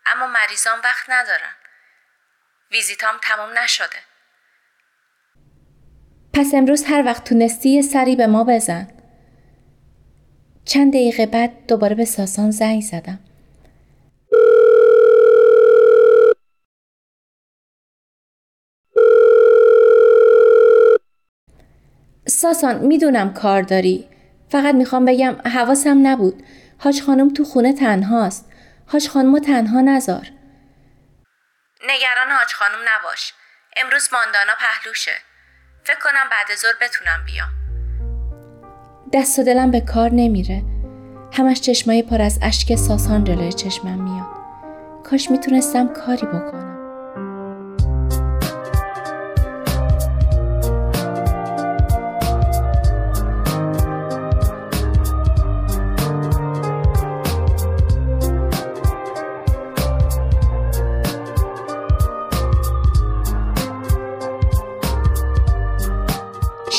اما 0.07 0.27
مریضان 0.27 0.79
وقت 0.85 1.11
ندارن. 1.11 1.55
ویزیتام 2.71 3.15
تموم 3.23 3.59
نشده. 3.59 3.99
پس 6.35 6.55
امروز 6.55 6.85
هر 6.85 7.03
وقت 7.07 7.25
تونستی 7.25 7.69
یه 7.69 7.83
سری 7.83 8.17
به 8.17 8.27
ما 8.27 8.45
بزن. 8.45 8.89
چند 10.65 10.93
دقیقه 10.93 11.27
بعد 11.27 11.67
دوباره 11.67 11.95
به 11.95 12.05
ساسان 12.05 12.51
زنگ 12.51 12.83
زدم. 12.83 13.28
ساسان 22.41 22.79
می‌دونم 22.79 23.35
کار 23.35 23.63
داری. 23.63 24.09
فقط 24.49 24.75
می‌خوام 24.75 25.05
بگم 25.05 25.37
حواسم 25.45 26.07
نبود. 26.07 26.43
حاج 26.79 27.03
خانم 27.03 27.33
تو 27.33 27.45
خونه 27.45 27.73
تنهاست. 27.73 28.53
حاج 28.87 29.09
خانم 29.09 29.39
تنها 29.39 29.81
نزار 29.81 30.27
نگران 31.83 32.37
حاج 32.39 32.53
خانم 32.53 32.79
نباش. 32.89 33.33
امروز 33.77 34.09
ماندانا 34.13 34.53
پهلوشه. 34.59 35.11
فکر 35.85 35.99
کنم 35.99 36.29
بعد 36.31 36.57
ظهر 36.57 36.73
بتونم 36.81 37.25
بیام. 37.27 37.49
دست 39.13 39.39
و 39.39 39.45
دلم 39.45 39.71
به 39.71 39.81
کار 39.81 40.11
نمیره. 40.13 40.63
همش 41.33 41.61
چشمای 41.61 42.03
پر 42.03 42.23
از 42.23 42.39
اشک 42.43 42.75
ساسان 42.75 43.25
جلوی 43.25 43.53
چشمم 43.53 44.03
میاد. 44.03 44.27
کاش 45.11 45.31
می‌تونستم 45.31 45.89
کاری 45.89 46.27
بکنم. 46.27 46.78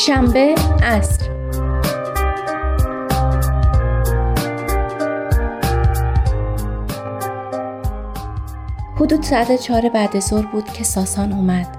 شنبه 0.10 0.56
عصر 0.84 1.30
حدود 8.96 9.24
ساعت 9.24 9.56
چهار 9.56 9.90
بعد 9.90 10.20
ظهر 10.20 10.46
بود 10.46 10.66
که 10.66 10.84
ساسان 10.84 11.34
اومد. 11.34 11.78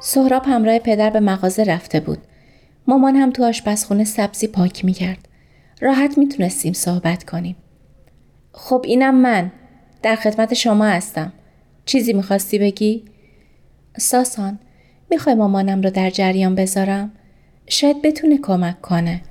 سهراب 0.00 0.42
همراه 0.46 0.78
پدر 0.78 1.10
به 1.10 1.20
مغازه 1.20 1.64
رفته 1.64 2.00
بود. 2.00 2.18
مامان 2.86 3.16
هم 3.16 3.30
تو 3.30 3.44
آشپزخونه 3.44 4.04
سبزی 4.04 4.46
پاک 4.46 4.84
می‌کرد. 4.84 5.28
راحت 5.80 6.18
می‌تونستیم 6.18 6.72
صحبت 6.72 7.24
کنیم. 7.24 7.56
خب 8.52 8.82
اینم 8.84 9.14
من. 9.14 9.52
در 10.02 10.16
خدمت 10.16 10.54
شما 10.54 10.84
هستم. 10.84 11.32
چیزی 11.84 12.12
می‌خواستی 12.12 12.58
بگی؟ 12.58 13.04
ساسان 13.98 14.58
می‌خوای 15.10 15.34
مامانم 15.34 15.82
رو 15.82 15.90
در 15.90 16.10
جریان 16.10 16.54
بذارم؟ 16.54 17.12
شاید 17.68 18.02
بتونه 18.02 18.38
کمک 18.38 18.80
کنه. 18.80 19.22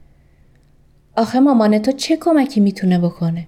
آخه 1.16 1.40
مامان 1.40 1.80
تو 1.80 1.92
چه 1.92 2.18
کمکی 2.18 2.60
می‌تونه 2.60 3.00
بکنه؟ 3.00 3.48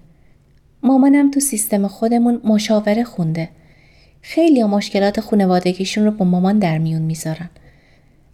مامانم 0.82 1.30
تو 1.30 1.40
سیستم 1.40 1.86
خودمون 1.86 2.40
مشاوره 2.44 3.04
خونده. 3.04 3.48
خیلی 4.22 4.64
مشکلات 4.64 5.20
خونوادگیشون 5.20 6.04
رو 6.04 6.10
با 6.10 6.24
مامان 6.24 6.58
در 6.58 6.78
میون 6.78 7.02
می‌ذارن. 7.02 7.50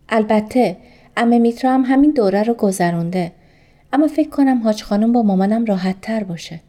البته 0.08 0.76
امه 1.16 1.38
میترا 1.38 1.74
هم 1.74 1.84
همین 1.84 2.10
دوره 2.10 2.42
رو 2.42 2.54
گذرونده. 2.54 3.32
اما 3.92 4.08
فکر 4.08 4.28
کنم 4.28 4.62
حاج 4.62 4.82
خانم 4.82 5.12
با 5.12 5.22
مامانم 5.22 5.64
راحت 5.64 6.00
تر 6.00 6.24
باشه. 6.24 6.60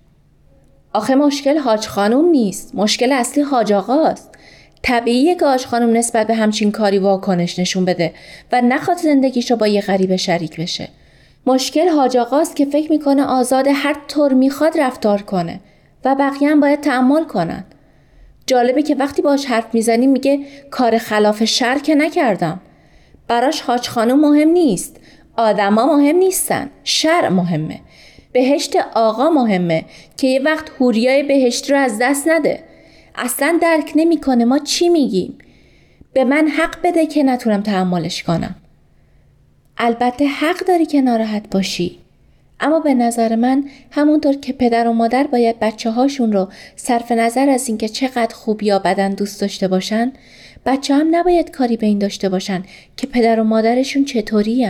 آخه 0.93 1.15
مشکل 1.15 1.57
حاج 1.57 1.87
خانم 1.87 2.25
نیست. 2.25 2.75
مشکل 2.75 3.11
اصلی 3.11 3.43
حاج 3.43 3.73
آقاست. 3.73 4.36
طبیعیه 4.83 5.35
که 5.35 5.45
آش 5.45 5.65
خانم 5.65 5.97
نسبت 5.97 6.27
به 6.27 6.35
همچین 6.35 6.71
کاری 6.71 6.97
واکنش 6.97 7.59
نشون 7.59 7.85
بده 7.85 8.13
و 8.51 8.61
نخواد 8.61 8.97
زندگیش 8.97 9.51
رو 9.51 9.57
با 9.57 9.67
یه 9.67 9.81
غریبه 9.81 10.17
شریک 10.17 10.59
بشه. 10.59 10.89
مشکل 11.45 11.89
حاج 11.89 12.17
آقاست 12.17 12.55
که 12.55 12.65
فکر 12.65 12.91
می‌کنه 12.91 13.23
آزاد 13.23 13.67
هر 13.73 13.95
طور 14.07 14.33
می‌خواد 14.33 14.79
رفتار 14.79 15.21
کنه. 15.21 15.59
و 16.05 16.15
بقیه 16.15 16.49
هم 16.49 16.59
باید 16.59 16.81
تحمل 16.81 17.23
کنن. 17.23 17.63
جالبه 18.47 18.81
که 18.83 18.95
وقتی 18.95 19.21
باش 19.21 19.45
حرف 19.45 19.65
می‌زنیم 19.73 20.11
میگه 20.11 20.39
کار 20.71 20.97
خلاف 20.97 21.43
شر 21.43 21.79
که 21.79 21.95
نکردم. 21.95 22.59
براش 23.27 23.61
حاج 23.61 23.87
خانم 23.87 24.19
مهم 24.19 24.49
نیست. 24.49 24.97
آدما 25.37 25.85
مهم 25.97 26.15
نیستن. 26.15 26.69
شر 26.83 27.29
مهمه. 27.29 27.79
بهشت 28.33 28.75
آقا 28.95 29.29
مهمه 29.29 29.85
که 30.17 30.27
یه 30.27 30.41
وقت 30.41 30.65
هوریای 30.79 31.23
بهشت 31.23 31.71
رو 31.71 31.77
از 31.77 31.97
دست 32.01 32.27
نده. 32.27 32.63
اصلا 33.17 33.59
درک 33.61 33.91
نمی‌کنه. 33.95 34.45
ما 34.45 34.59
چی 34.59 34.89
میگیم؟ 34.89 35.37
به 36.13 36.23
من 36.23 36.47
حق 36.47 36.75
بده 36.83 37.05
که 37.05 37.23
نتونم 37.23 37.61
تحملش 37.61 38.23
کنم. 38.23 38.55
البته 39.77 40.25
حق 40.27 40.65
داری 40.67 40.85
که 40.85 41.01
ناراحت 41.01 41.49
باشی. 41.51 41.99
اما 42.59 42.79
به 42.79 42.93
نظر 42.93 43.35
من 43.35 43.63
همونطور 43.91 44.33
که 44.33 44.53
پدر 44.53 44.87
و 44.87 44.93
مادر 44.93 45.27
باید 45.27 45.59
بچه 45.59 45.91
هاشون 45.91 46.33
رو 46.33 46.47
صرف 46.75 47.11
نظر 47.11 47.49
از 47.49 47.67
اینکه 47.67 47.89
چقدر 47.89 48.35
خوب 48.35 48.63
یا 48.63 48.79
بدن 48.79 49.13
دوست 49.13 49.41
داشته 49.41 49.67
باشن 49.67 50.11
بچه 50.65 50.95
هم 50.95 51.15
نباید 51.15 51.51
کاری 51.51 51.77
به 51.77 51.85
این 51.85 51.99
داشته 51.99 52.29
باشن 52.29 52.63
که 52.97 53.07
پدر 53.07 53.39
و 53.39 53.43
مادرشون 53.43 54.05
چطوری 54.05 54.67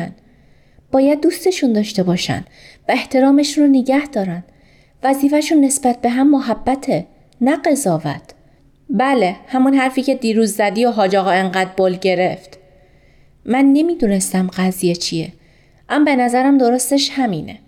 باید 0.92 1.22
دوستشون 1.22 1.74
داشته 1.74 2.04
باشن 2.04 2.46
و 2.90 2.92
احترامشون 2.92 3.64
رو 3.64 3.70
نگه 3.70 4.08
دارن. 4.08 4.44
وظیفهشون 5.04 5.66
نسبت 5.66 6.02
به 6.02 6.10
هم 6.10 6.32
محبته 6.32 7.06
نه 7.42 7.58
قضاوت. 7.58 8.37
بله 8.90 9.36
همون 9.48 9.74
حرفی 9.74 10.02
که 10.02 10.16
دیروز 10.16 10.54
زدی 10.54 10.86
و 10.86 10.92
حاج 10.92 11.16
آقا 11.16 11.30
انقدر 11.30 11.70
بل 11.78 11.96
گرفت. 11.96 12.58
من 13.46 13.66
نمی‌دونستم 13.66 14.48
قضیه 14.48 14.96
چیه. 14.96 15.34
اما 15.90 16.06
به 16.06 16.16
نظرم 16.16 16.58
درستش 16.58 17.10
همینه. 17.14 17.60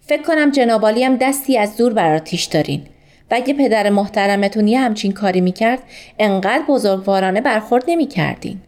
فکر 0.00 0.22
کنم 0.22 0.50
جنابالی 0.50 1.04
هم 1.04 1.16
دستی 1.16 1.58
از 1.58 1.76
دور 1.76 1.92
براتیش 1.92 2.44
دارین. 2.44 2.82
و 3.30 3.34
اگه 3.34 3.54
پدر 3.54 3.90
محترمتون 3.90 4.68
یه 4.68 4.80
همچین 4.80 5.12
کاری 5.12 5.40
می‌کرد 5.40 5.82
انقدر 6.18 6.64
بزرگوارانه 6.68 7.40
برخورد 7.40 7.84
نمی‌کردین. 7.88 8.58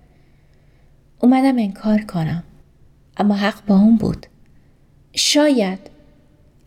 اومدم 1.21 1.59
انکار 1.59 2.01
کنم. 2.01 2.45
اما 3.17 3.35
حق 3.35 3.67
با 3.67 3.75
اون 3.75 3.97
بود. 3.97 4.27
شاید. 5.13 5.79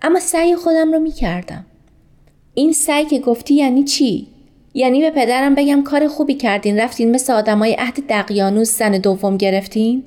اما 0.02 0.20
سعی 0.20 0.56
خودم 0.56 0.94
رو 0.94 1.00
می‌کردم. 1.00 1.66
این 2.54 2.74
سعی 2.74 3.06
که 3.06 3.20
گفتی 3.20 3.54
یعنی 3.54 3.84
چی؟ 3.84 4.28
یعنی 4.74 5.02
به 5.02 5.12
پدرم 5.12 5.56
بگم 5.56 5.84
کار 5.84 6.08
خوبی 6.08 6.34
کردین 6.34 6.80
رفتین 6.80 7.12
مثل 7.12 7.34
آدمای 7.34 7.76
عهد 7.80 8.08
دقیانوس 8.10 8.80
زن 8.80 8.92
دوم 8.92 9.38
گرفتین؟ 9.38 10.04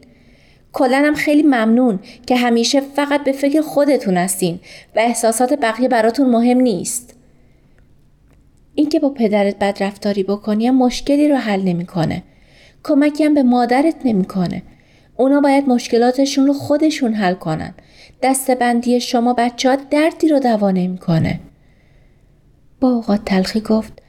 کلنم 0.73 1.15
خیلی 1.15 1.43
ممنون 1.43 1.99
که 2.27 2.37
همیشه 2.37 2.81
فقط 2.81 3.25
به 3.25 3.33
فکر 3.33 3.61
خودتون 3.61 4.17
هستین 4.17 4.61
و 4.97 4.99
احساسات 4.99 5.53
بقیه 5.53 5.89
براتون 5.89 6.31
مهم 6.31 6.61
نیست. 6.61 7.15
اینکه 8.75 9.01
با 9.01 9.09
پدرت 9.09 9.59
بد 9.59 9.83
رفتاری 9.83 10.23
بکنی 10.23 10.67
هم 10.67 10.77
مشکلی 10.77 11.29
رو 11.29 11.37
حل 11.37 11.63
نمی‌کنه. 11.63 12.23
کمکی 12.85 13.25
هم 13.25 13.35
به 13.35 13.43
مادرت 13.43 13.97
نمی‌کنه. 14.05 14.63
اونا 15.17 15.41
باید 15.41 15.69
مشکلاتشون 15.69 16.47
رو 16.47 16.53
خودشون 16.53 17.15
حل 17.15 17.35
کنن. 17.35 17.75
دستبندی 18.23 19.01
شما 19.01 19.35
بچه 19.35 19.71
ها 19.71 19.77
دردی 19.91 20.29
رو 20.29 20.39
دوا 20.39 20.71
نمی‌کنه. 20.71 21.41
با 22.81 22.89
اوقات 22.89 23.25
تلخی 23.25 23.61
گفت 23.61 24.03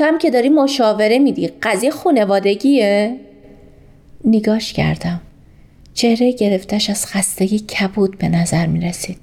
تو 0.00 0.06
هم 0.06 0.18
که 0.18 0.30
داری 0.30 0.48
مشاوره 0.48 1.18
میدی 1.18 1.48
قضیه 1.48 1.90
خونوادگیه؟ 1.90 3.16
نگاش 4.24 4.72
کردم. 4.72 5.20
چهره 5.94 6.32
گرفتش 6.32 6.90
از 6.90 7.06
خستگی 7.06 7.58
کبود 7.58 8.18
به 8.18 8.28
نظر 8.28 8.66
می 8.66 8.80
رسید. 8.80 9.18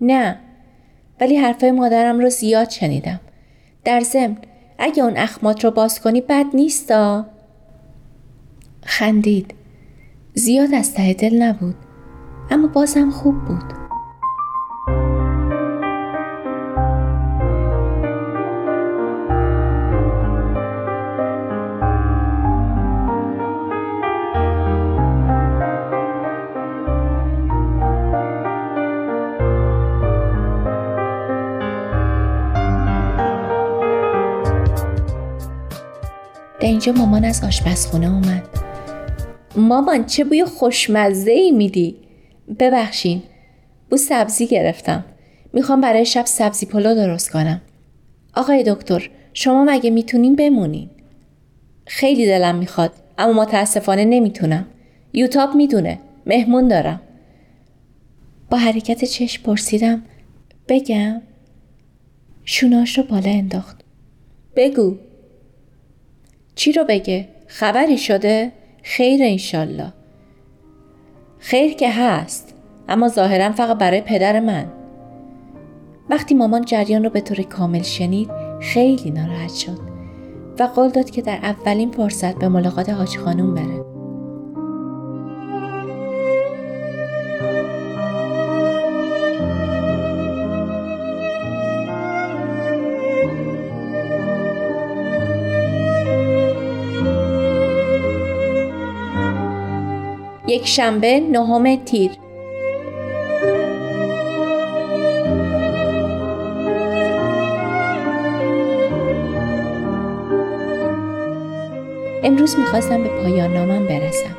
نه 0.00 0.38
ولی 1.20 1.36
حرفای 1.36 1.70
مادرم 1.70 2.20
رو 2.20 2.30
زیاد 2.30 2.70
شنیدم. 2.70 3.20
در 3.84 4.00
ضمن 4.00 4.36
اگه 4.78 5.02
اون 5.02 5.16
اخمات 5.16 5.64
رو 5.64 5.70
باز 5.70 6.00
کنی 6.00 6.20
بد 6.20 6.46
نیستا؟ 6.54 7.26
خندید. 8.84 9.54
زیاد 10.34 10.74
از 10.74 10.94
ته 10.94 11.12
دل 11.12 11.42
نبود. 11.42 11.76
اما 12.50 12.68
بازم 12.68 13.10
خوب 13.10 13.44
بود. 13.44 13.77
اینجا 36.68 36.92
مامان 36.92 37.24
از 37.24 37.44
آشپزخونه 37.44 38.12
اومد. 38.12 38.42
مامان 39.56 40.06
چه 40.06 40.24
بوی 40.24 40.44
خوشمزه 40.44 41.30
ای 41.30 41.50
میدی. 41.50 41.96
ببخشین 42.58 43.22
بو 43.90 43.96
سبزی 43.96 44.46
گرفتم. 44.46 45.04
می‌خوام 45.52 45.80
برای 45.80 46.06
شب 46.06 46.26
سبزی 46.26 46.66
پلو 46.66 46.94
درست 46.94 47.30
کنم. 47.30 47.60
آقای 48.34 48.64
دکتر 48.66 49.10
شما 49.32 49.64
مگه 49.64 49.90
می‌تونین 49.90 50.36
بمونین؟ 50.36 50.90
خیلی 51.86 52.26
دلم 52.26 52.54
می‌خواد 52.54 52.92
اما 53.18 53.32
متاسفانه 53.32 54.04
نمی‌تونم. 54.04 54.66
یوتاب 55.12 55.54
می‌دونه 55.54 55.98
مهمون 56.26 56.68
دارم. 56.68 57.00
با 58.50 58.58
حرکت 58.58 59.04
چشم 59.04 59.42
پرسیدم 59.42 60.02
بگم؟ 60.68 61.22
شوناش 62.44 62.98
رو 62.98 63.04
بالا 63.04 63.30
انداخت. 63.30 63.84
بگو. 64.56 64.96
چی 66.58 66.72
رو 66.72 66.84
بگه؟ 66.84 67.28
خبری 67.46 67.98
شده؟ 67.98 68.52
خیر 68.82 69.20
انشالله 69.22 69.92
خیر 71.38 71.74
که 71.74 71.90
هست 71.90 72.54
اما 72.88 73.08
ظاهرا 73.08 73.52
فقط 73.52 73.78
برای 73.78 74.00
پدر 74.00 74.40
من 74.40 74.66
وقتی 76.10 76.34
مامان 76.34 76.64
جریان 76.64 77.04
رو 77.04 77.10
به 77.10 77.20
طور 77.20 77.42
کامل 77.42 77.82
شنید 77.82 78.30
خیلی 78.60 79.10
ناراحت 79.10 79.54
شد 79.54 79.78
و 80.58 80.62
قول 80.62 80.88
داد 80.88 81.10
که 81.10 81.22
در 81.22 81.38
اولین 81.42 81.90
فرصت 81.90 82.34
به 82.38 82.48
ملاقات 82.48 82.88
حاج 82.88 83.16
خانوم 83.16 83.54
بره 83.54 83.97
یک 100.48 100.66
شنبه 100.66 101.20
نهم 101.20 101.76
تیر. 101.76 102.10
امروز 112.24 112.58
می‌خواستم 112.58 113.02
به 113.02 113.08
پایان 113.08 113.52
نامم 113.52 113.86
برسم 113.86 114.36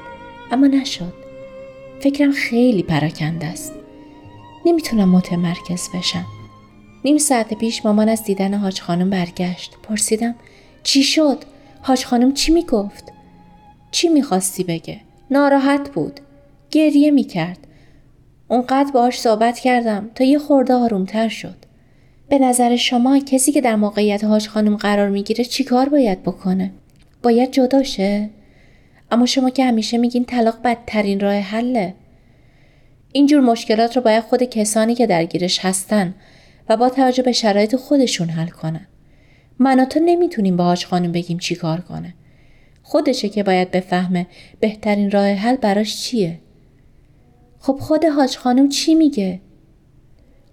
اما 0.52 0.67
نشد. 0.67 1.13
فکرم 2.00 2.32
خیلی 2.32 2.84
پراکنده 2.84 3.45
است. 3.45 3.74
نمی‌تونم 4.65 5.10
متمرکز 5.10 5.89
بشم. 5.93 6.26
نیم 7.06 7.17
ساعت 7.17 7.54
پیش 7.54 7.86
مامان 7.86 8.10
از 8.10 8.24
دیدن 8.24 8.54
حاج 8.54 8.82
خانم 8.82 9.10
برگشت. 9.10 9.76
پرسیدم 9.84 10.36
چی 10.84 11.04
شد؟ 11.04 11.38
حاج 11.82 12.06
خانم 12.06 12.34
چی 12.34 12.52
می‌گفت؟ 12.52 13.12
چی 13.91 14.10
می‌خواستی 14.10 14.63
بگه؟ 14.63 15.02
ناراحت 15.32 15.89
بود. 15.89 16.20
گریه 16.72 17.12
می 17.12 17.24
کرد. 17.24 17.58
اونقدر 18.48 18.92
باهاش 18.92 19.20
صحبت 19.20 19.60
کردم 19.60 20.10
تا 20.15 20.24
یه 20.24 20.39
خورده 20.39 20.74
آرومتر 20.74 21.30
شد. 21.30 21.56
به 22.30 22.39
نظر 22.39 22.76
شما 22.76 23.20
کسی 23.20 23.52
که 23.52 23.62
در 23.62 23.76
موقعیت 23.76 24.23
هاش 24.23 24.50
خانم 24.50 24.75
قرار 24.75 25.10
می‌گیره 25.10 25.46
چیکار 25.46 25.90
باید 25.90 26.23
بکنه؟ 26.23 26.71
باید 27.23 27.52
جداشه؟ 27.52 28.30
اما 29.12 29.25
شما 29.25 29.50
که 29.50 29.65
همیشه 29.65 29.98
میگین 29.98 30.25
طلاق 30.25 30.62
بدترین 30.63 31.19
راه 31.19 31.36
حله. 31.36 31.94
اینجور 33.12 33.42
مشکلات 33.42 33.96
رو 33.96 34.04
باید 34.04 34.23
خود 34.23 34.44
کسانی 34.44 34.96
که 34.96 35.08
درگیرش 35.08 35.60
هستن 35.65 36.15
و 36.69 36.77
با 36.77 36.90
توجه 36.90 37.23
به 37.23 37.32
شرایط 37.32 37.75
خودشون 37.75 38.30
حل 38.30 38.48
کنن. 38.48 38.88
من 39.60 39.86
تو 39.86 40.00
نمی‌تونیم 40.00 40.58
باهاش 40.58 40.86
خانم 40.86 41.12
بگیم 41.12 41.38
چیکار 41.38 41.82
کنه. 41.82 42.13
خودشه 42.90 43.29
که 43.29 43.44
باید 43.44 43.71
بفهمه 43.71 44.27
بهترین 44.60 45.12
راه 45.12 45.27
حل 45.27 45.56
براش 45.56 46.02
چیه؟ 46.02 46.40
خب 47.60 47.77
خود 47.79 48.06
حاج 48.06 48.37
خانم 48.37 48.69
چی 48.69 48.96
میگه؟ 48.96 49.40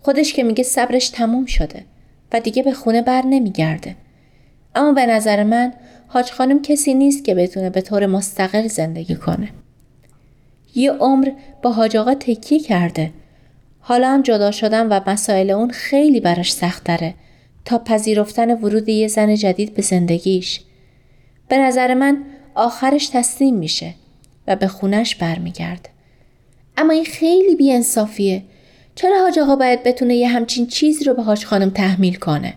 خودش 0.00 0.32
که 0.32 0.42
میگه 0.42 0.64
صبرش 0.64 1.08
تموم 1.08 1.46
شده 1.46 1.84
و 2.32 2.40
دیگه 2.40 2.62
به 2.62 2.72
خونه 2.72 3.02
بر 3.02 3.22
نمیگرده. 3.26 3.96
اما 4.74 4.92
به 4.92 5.06
نظر 5.06 5.42
من 5.42 5.72
حاج 6.08 6.30
خانم 6.30 6.62
کسی 6.62 6.94
نیست 6.94 7.24
که 7.24 7.34
بتونه 7.34 7.70
به 7.70 7.80
طور 7.80 8.06
مستقل 8.06 8.66
زندگی 8.66 9.14
کنه. 9.14 9.50
یه 10.74 10.92
عمر 10.92 11.30
با 11.62 11.72
حاج 11.72 11.96
آقا 11.96 12.14
تکیه 12.14 12.60
کرده. 12.60 13.12
حالا 13.80 14.08
هم 14.08 14.22
جدا 14.22 14.50
شدن 14.50 14.86
و 14.88 15.00
مسائل 15.06 15.50
اون 15.50 15.70
خیلی 15.70 16.20
براش 16.20 16.52
سختره 16.52 17.14
تا 17.64 17.78
پذیرفتن 17.78 18.50
ورود 18.50 18.88
یه 18.88 19.08
زن 19.08 19.34
جدید 19.34 19.74
به 19.74 19.82
زندگیش. 19.82 20.60
به 21.48 21.58
نظر 21.58 21.94
من 21.94 22.24
آخرش 22.54 23.08
تسلیم 23.08 23.54
میشه 23.54 23.94
و 24.46 24.56
به 24.56 24.68
خونش 24.68 25.14
برمیگرده 25.14 25.90
اما 26.76 26.92
این 26.92 27.04
خیلی 27.04 27.54
بیانصافیه. 27.54 28.42
چرا 28.94 29.20
حاج 29.20 29.38
آقا 29.38 29.56
باید 29.56 29.82
بتونه 29.82 30.16
یه 30.16 30.28
همچین 30.28 30.66
چیزی 30.66 31.04
رو 31.04 31.14
به 31.14 31.22
حاج 31.22 31.44
خانم 31.44 31.70
تحمیل 31.70 32.14
کنه؟ 32.14 32.54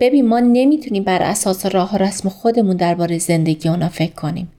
ببین 0.00 0.26
ما 0.26 0.40
نمی‌تونیم 0.40 1.04
بر 1.04 1.22
اساس 1.22 1.66
راه 1.66 1.94
و 1.94 1.98
رسم 1.98 2.28
خودمون 2.28 2.76
درباره 2.76 3.18
زندگی 3.18 3.68
اونا 3.68 3.88
فکر 3.88 4.12
کنیم. 4.12 4.52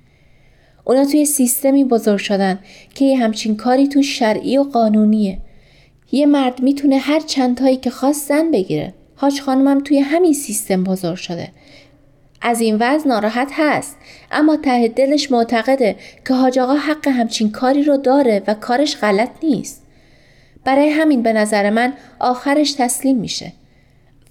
اونا 0.83 1.05
توی 1.05 1.25
سیستمی 1.25 1.83
بزرگ 1.83 2.17
شدن 2.17 2.59
که 2.95 3.05
یه 3.05 3.17
همچین 3.17 3.55
کاری 3.55 3.88
تو 3.88 4.01
شرعی 4.01 4.57
و 4.57 4.63
قانونیه. 4.63 5.38
یه 6.11 6.25
مرد 6.25 6.61
می‌تونه 6.61 6.97
هر 6.97 7.19
چند 7.19 7.57
تایی 7.57 7.77
که 7.77 7.89
خواست 7.89 8.29
زن 8.29 8.51
بگیره. 8.51 8.93
حاج 9.15 9.41
خانمم 9.41 9.79
توی 9.83 9.99
همین 9.99 10.33
سیستم 10.33 10.83
بزرگ 10.83 11.15
شده. 11.15 11.51
از 12.41 12.61
این 12.61 12.77
وضع 12.79 13.07
ناراحت 13.07 13.51
هست. 13.53 13.97
اما 14.31 14.57
ته 14.57 14.88
دلش 14.88 15.31
معتقده 15.31 15.95
که 16.27 16.33
حاج 16.33 16.59
آقا 16.59 16.73
حق 16.73 17.07
همچین 17.07 17.51
کاری 17.51 17.83
رو 17.83 17.97
داره 17.97 18.43
و 18.47 18.53
کارش 18.53 18.97
غلط 18.97 19.29
نیست. 19.43 19.83
برای 20.63 20.89
همین 20.89 21.23
به 21.23 21.33
نظر 21.33 21.69
من 21.69 21.93
آخرش 22.19 22.73
تسلیم 22.73 23.17
میشه. 23.17 23.51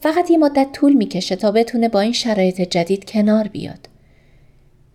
فقط 0.00 0.30
یه 0.30 0.38
مدت 0.38 0.72
طول 0.72 0.92
می‌کشه 0.92 1.36
تا 1.36 1.50
بتونه 1.50 1.88
با 1.88 2.00
این 2.00 2.12
شرایط 2.12 2.60
جدید 2.60 3.10
کنار 3.10 3.48
بیاد. 3.48 3.88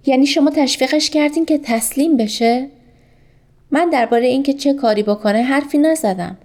یعنی 0.06 0.26
شما 0.26 0.50
تشویقش 0.50 1.10
کردین 1.10 1.46
که 1.46 1.58
تسلیم 1.58 2.18
بشه؟ 2.18 2.68
من 3.72 3.90
درباره 3.90 4.28
اینکه 4.28 4.54
چه 4.54 4.74
کاری 4.74 5.04
بکنه 5.04 5.42
حرفی 5.44 5.78
نزدم. 5.78 6.38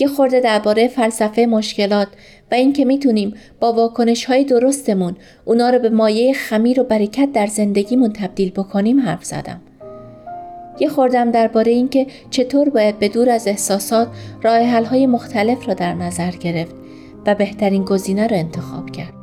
یه 0.00 0.08
خورده 0.08 0.40
درباره 0.40 0.88
فلسفه 0.88 1.46
مشکلات 1.46 2.08
و 2.50 2.54
اینکه 2.54 2.84
می‌تونیم 2.84 3.34
با 3.60 3.72
واکنش 3.72 4.24
های 4.24 4.44
درستمون 4.44 5.16
اونا 5.44 5.70
رو 5.70 5.78
به 5.78 5.90
مایه 5.90 6.32
خمیر 6.32 6.80
و 6.80 6.84
برکت 6.84 7.28
در 7.32 7.46
زندگیمون 7.46 8.12
تبدیل 8.12 8.50
بکنیم 8.50 9.00
حرف 9.00 9.24
زدم. 9.24 9.60
یه 10.80 10.88
خوردم 10.88 11.30
درباره 11.30 11.72
اینکه 11.72 12.06
چطور 12.30 12.68
باید 12.68 12.98
به 12.98 13.08
دور 13.08 13.30
از 13.30 13.48
احساسات 13.48 14.08
راه 14.42 14.84
های 14.84 15.06
مختلف 15.06 15.68
را 15.68 15.74
در 15.74 15.94
نظر 15.94 16.30
گرفت 16.30 16.74
و 17.26 17.34
بهترین 17.34 17.84
گزینه 17.84 18.26
رو 18.26 18.36
انتخاب 18.36 18.90
کرد. 18.90 19.19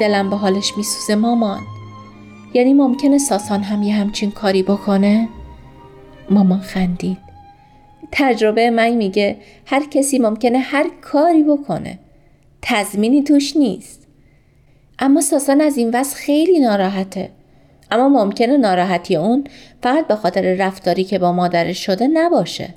دلم 0.00 0.30
به 0.30 0.36
حالش 0.36 0.76
میسوزه 0.76 1.14
مامان. 1.14 1.60
یعنی 2.54 2.74
ممکنه 2.74 3.18
ساسان 3.18 3.62
هم 3.62 3.82
یه 3.82 3.94
همچین 3.94 4.30
کاری 4.30 4.62
بکنه؟ 4.62 5.28
مامان 6.30 6.60
خندید. 6.60 7.18
تجربه 8.12 8.70
من 8.70 8.90
میگه 8.90 9.36
هر 9.66 9.86
کسی 9.90 10.18
ممکنه 10.18 10.58
هر 10.58 10.86
کاری 11.00 11.42
بکنه. 11.42 11.98
تضمینی 12.62 13.22
توش 13.22 13.56
نیست. 13.56 14.06
اما 14.98 15.20
ساسان 15.20 15.60
از 15.60 15.76
این 15.76 15.90
وضع 15.94 16.16
خیلی 16.16 16.60
ناراحته. 16.60 17.30
اما 17.90 18.08
ممکنه 18.08 18.56
ناراحتی 18.56 19.16
اون 19.16 19.44
فقط 19.82 20.06
به 20.06 20.14
خاطر 20.16 20.54
رفتاری 20.54 21.04
که 21.04 21.18
با 21.18 21.32
مادرش 21.32 21.86
شده 21.86 22.06
نباشه. 22.06 22.74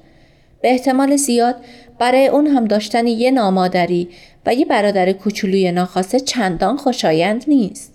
به 0.61 0.71
احتمال 0.71 1.15
زیاد 1.15 1.55
برای 1.99 2.27
اون 2.27 2.47
هم 2.47 2.65
داشتن 2.65 3.07
یه 3.07 3.31
نامادری 3.31 4.09
و 4.45 4.53
یه 4.53 4.65
برادر 4.65 5.11
کوچولوی 5.11 5.71
ناخواسته 5.71 6.19
چندان 6.19 6.77
خوشایند 6.77 7.43
نیست. 7.47 7.93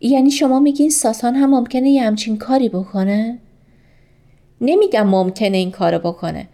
یعنی 0.00 0.30
شما 0.30 0.60
میگین 0.60 0.90
ساسان 0.90 1.34
هم 1.34 1.50
ممکنه 1.50 1.90
یه 1.90 2.02
همچین 2.02 2.36
کاری 2.38 2.68
بکنه؟ 2.68 3.38
نمیگم 4.60 5.06
ممکنه 5.06 5.56
این 5.56 5.70
کارو 5.70 5.98
بکنه. 5.98 6.48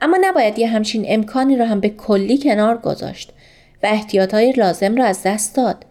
اما 0.00 0.18
نباید 0.20 0.58
یه 0.58 0.68
همچین 0.68 1.04
امکانی 1.08 1.56
رو 1.56 1.64
هم 1.64 1.80
به 1.80 1.88
کلی 1.88 2.38
کنار 2.38 2.78
گذاشت 2.78 3.32
و 3.82 3.86
احتیاطهای 3.86 4.52
لازم 4.52 4.96
رو 4.96 5.04
از 5.04 5.22
دست 5.22 5.56
داد. 5.56 5.84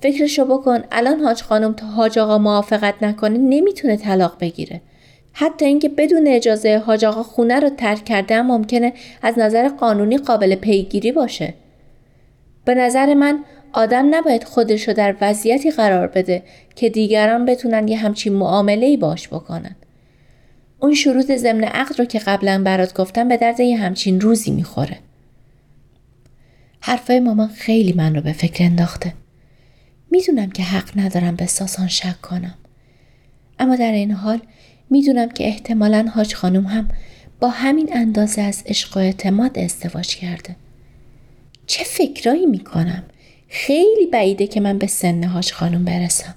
فکرشو 0.00 0.44
بکن 0.44 0.82
الان 0.92 1.20
حاج 1.20 1.42
خانم 1.42 1.72
تا 1.72 1.86
حاج 1.86 2.18
آقا 2.18 2.38
موافقت 2.38 2.94
نکنه 3.02 3.38
نمی‌تونه 3.38 3.96
طلاق 3.96 4.36
بگیره. 4.40 4.80
حتی 5.32 5.64
اینکه 5.64 5.88
بدون 5.88 6.26
اجازه 6.26 6.82
حاج 6.86 7.04
آقا 7.04 7.22
خونه 7.22 7.60
رو 7.60 7.68
ترک 7.68 8.04
کرده 8.04 8.34
هم 8.34 8.46
ممکنه 8.46 8.92
از 9.22 9.38
نظر 9.38 9.68
قانونی 9.68 10.18
قابل 10.18 10.54
پیگیری 10.54 11.12
باشه. 11.12 11.54
به 12.66 12.74
نظر 12.74 13.14
من 13.14 13.44
آدم 13.72 14.14
نباید 14.14 14.44
خودش 14.44 14.88
رو 14.88 14.94
در 14.94 15.16
وضعیتی 15.20 15.70
قرار 15.70 16.06
بده 16.06 16.42
که 16.76 16.90
دیگران 16.90 17.44
بتونن 17.44 17.88
یه 17.88 17.98
همچین 17.98 18.32
معامله 18.32 18.96
باش 18.96 19.28
بکنن. 19.28 19.76
اون 20.78 20.94
شروط 20.94 21.32
ضمن 21.32 21.64
عقد 21.64 21.98
رو 21.98 22.04
که 22.04 22.18
قبلا 22.18 22.62
برات 22.64 22.94
گفتم 22.94 23.28
به 23.28 23.36
درد 23.36 23.60
یه 23.60 23.76
همچین 23.76 24.20
روزی 24.20 24.50
می‌خوره. 24.50 24.98
حرفای 26.80 27.20
مامان 27.20 27.48
خیلی 27.48 27.92
من 27.92 28.14
رو 28.14 28.20
به 28.20 28.32
فکر 28.32 28.64
انداخته. 28.64 29.12
می‌دونم 30.10 30.50
که 30.50 30.62
حق 30.62 30.98
ندارم 30.98 31.36
به 31.36 31.46
ساسان 31.46 31.88
شک 31.88 32.20
کنم. 32.22 32.54
اما 33.58 33.76
در 33.76 33.92
این 33.92 34.10
حال 34.10 34.40
می‌دونم 34.90 35.28
که 35.28 35.46
احتمالا 35.46 36.06
حاج 36.14 36.34
خانم 36.34 36.66
هم 36.66 36.88
با 37.40 37.48
همین 37.48 37.88
اندازه 37.92 38.42
از 38.42 38.62
عشق 38.66 38.96
و 38.96 39.00
اعتماد 39.00 39.58
ازدواج 39.58 40.16
کرده. 40.16 40.56
چه 41.66 41.84
فکرایی 41.84 42.46
می‌کنم؟ 42.46 43.04
خیلی 43.48 44.06
بعیده 44.06 44.46
که 44.46 44.60
من 44.60 44.78
به 44.78 44.86
سن 44.86 45.24
حاج 45.24 45.52
خانم 45.52 45.84
برسم. 45.84 46.34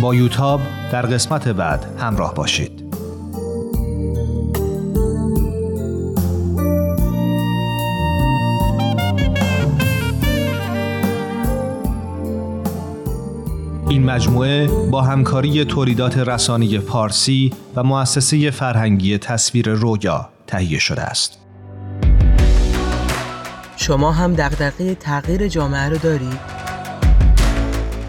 با 0.00 0.14
یوتاب 0.14 0.60
در 0.92 1.02
قسمت 1.02 1.48
بعد 1.48 1.84
همراه 1.98 2.34
باشید. 2.34 2.81
این 14.02 14.10
مجموعه 14.10 14.66
با 14.66 15.02
همکاری 15.02 15.64
تولیدات 15.64 16.18
رسانی 16.18 16.78
پارسی 16.78 17.52
و 17.76 17.82
مؤسسه 17.82 18.50
فرهنگی 18.50 19.18
تصویر 19.18 19.68
رویا 19.68 20.28
تهیه 20.46 20.78
شده 20.78 21.02
است. 21.02 21.38
شما 23.76 24.12
هم 24.12 24.34
دغدغه 24.34 24.94
تغییر 24.94 25.48
جامعه 25.48 25.88
رو 25.88 25.96
دارید؟ 25.96 26.38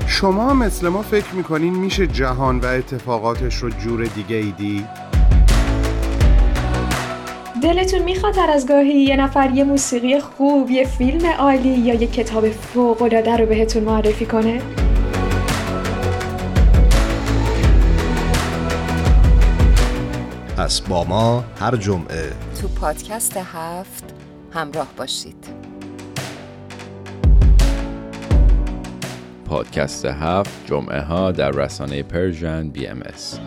شما 0.08 0.54
مثل 0.54 0.88
ما 0.88 1.02
فکر 1.02 1.36
می‌کنین 1.36 1.76
میشه 1.76 2.08
جهان 2.08 2.60
و 2.60 2.66
اتفاقاتش 2.66 3.56
رو 3.56 3.70
جور 3.70 4.04
دیگه 4.04 4.36
ایدی؟ 4.36 4.86
دلتون 7.64 8.04
می‌خواد 8.04 8.38
هر 8.38 8.50
از 8.50 8.68
گاهی 8.68 8.94
یه 8.94 9.16
نفر 9.16 9.52
یه 9.52 9.64
موسیقی 9.64 10.20
خوب، 10.20 10.72
یه 10.72 10.86
فیلم 10.86 11.26
عالی 11.40 11.70
یا 11.70 11.94
یه 11.94 12.08
کتاب 12.08 12.50
فوق‌العاده 12.50 13.38
رو 13.38 13.46
بهتون 13.46 13.84
معرفی 13.84 14.26
کنه؟ 14.26 14.62
پس 20.64 20.82
با 20.82 21.04
ما 21.04 21.44
هر 21.60 21.76
جمعه 21.76 22.34
تو 22.62 22.68
پادکست 22.68 23.38
هفت 23.38 24.14
همراه 24.54 24.88
باشید 24.98 25.48
پادکست 29.46 30.06
هفت 30.06 30.66
جمعه 30.66 31.02
ها 31.02 31.32
در 31.32 31.52
رسانه 31.52 32.04
Persian 32.04 32.70
BMS. 32.70 33.40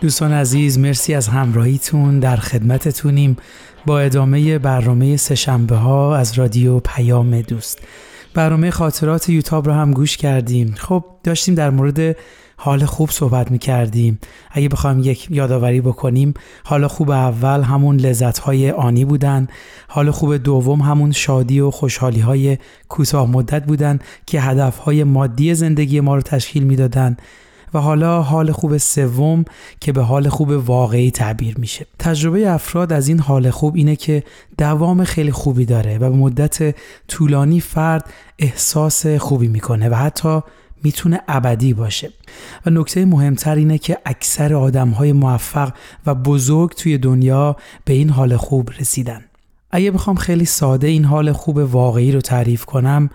دوستان 0.00 0.32
عزیز 0.32 0.78
مرسی 0.78 1.14
از 1.14 1.28
همراهیتون 1.28 2.20
در 2.20 2.36
خدمتتونیم 2.36 3.36
با 3.86 4.00
ادامه 4.00 4.58
برنامه 4.58 5.16
سهشنبه 5.16 5.76
ها 5.76 6.16
از 6.16 6.38
رادیو 6.38 6.80
پیام 6.80 7.40
دوست. 7.40 7.78
برنامه 8.34 8.70
خاطرات 8.70 9.28
یوتاب 9.28 9.66
رو 9.66 9.72
هم 9.72 9.92
گوش 9.92 10.16
کردیم. 10.16 10.74
خب 10.78 11.04
داشتیم 11.24 11.54
در 11.54 11.70
مورد 11.70 12.16
حال 12.56 12.84
خوب 12.84 13.10
صحبت 13.10 13.50
می 13.50 13.58
کردیم 13.58 14.18
اگه 14.50 14.68
بخوایم 14.68 15.00
یک 15.00 15.26
یادآوری 15.30 15.80
بکنیم 15.80 16.34
حال 16.64 16.86
خوب 16.86 17.10
اول 17.10 17.62
همون 17.62 17.96
لذت 17.96 18.38
های 18.38 18.70
آنی 18.70 19.04
بودن 19.04 19.48
حال 19.88 20.10
خوب 20.10 20.36
دوم 20.36 20.80
همون 20.80 21.12
شادی 21.12 21.60
و 21.60 21.70
خوشحالی 21.70 22.20
های 22.20 22.58
کوتاه 22.88 23.30
مدت 23.30 23.64
بودن 23.66 23.98
که 24.26 24.40
هدف 24.40 24.78
های 24.78 25.04
مادی 25.04 25.54
زندگی 25.54 26.00
ما 26.00 26.14
رو 26.14 26.22
تشکیل 26.22 26.62
می‌دادن. 26.62 27.16
و 27.74 27.78
حالا 27.78 28.22
حال 28.22 28.52
خوب 28.52 28.76
سوم 28.76 29.44
که 29.80 29.92
به 29.92 30.02
حال 30.02 30.28
خوب 30.28 30.50
واقعی 30.50 31.10
تعبیر 31.10 31.58
میشه. 31.58 31.86
تجربه 31.98 32.50
افراد 32.50 32.92
از 32.92 33.08
این 33.08 33.20
حال 33.20 33.50
خوب 33.50 33.76
اینه 33.76 33.96
که 33.96 34.22
دوام 34.58 35.04
خیلی 35.04 35.32
خوبی 35.32 35.64
داره 35.64 35.98
و 35.98 36.10
به 36.10 36.16
مدت 36.16 36.76
طولانی 37.08 37.60
فرد 37.60 38.10
احساس 38.38 39.06
خوبی 39.06 39.48
می‌کنه 39.48 39.88
و 39.88 39.94
حتی 39.94 40.40
می‌تونه 40.82 41.20
ابدی 41.28 41.74
باشه. 41.74 42.10
و 42.66 42.70
نکته 42.70 43.04
مهمتر 43.04 43.54
اینه 43.54 43.78
که 43.78 43.98
اکثر 44.04 44.54
آدم 44.54 44.88
های 44.88 45.12
موفق 45.12 45.72
و 46.06 46.14
بزرگ 46.14 46.70
توی 46.70 46.98
دنیا 46.98 47.56
به 47.84 47.92
این 47.92 48.10
حال 48.10 48.36
خوب 48.36 48.70
رسیدن. 48.80 49.24
اگه 49.70 49.90
بخوام 49.90 50.16
خیلی 50.16 50.44
ساده 50.44 50.86
این 50.86 51.04
حال 51.04 51.32
خوب 51.32 51.56
واقعی 51.56 52.12
رو 52.12 52.20
تعریف 52.20 52.64
کنم 52.64 53.10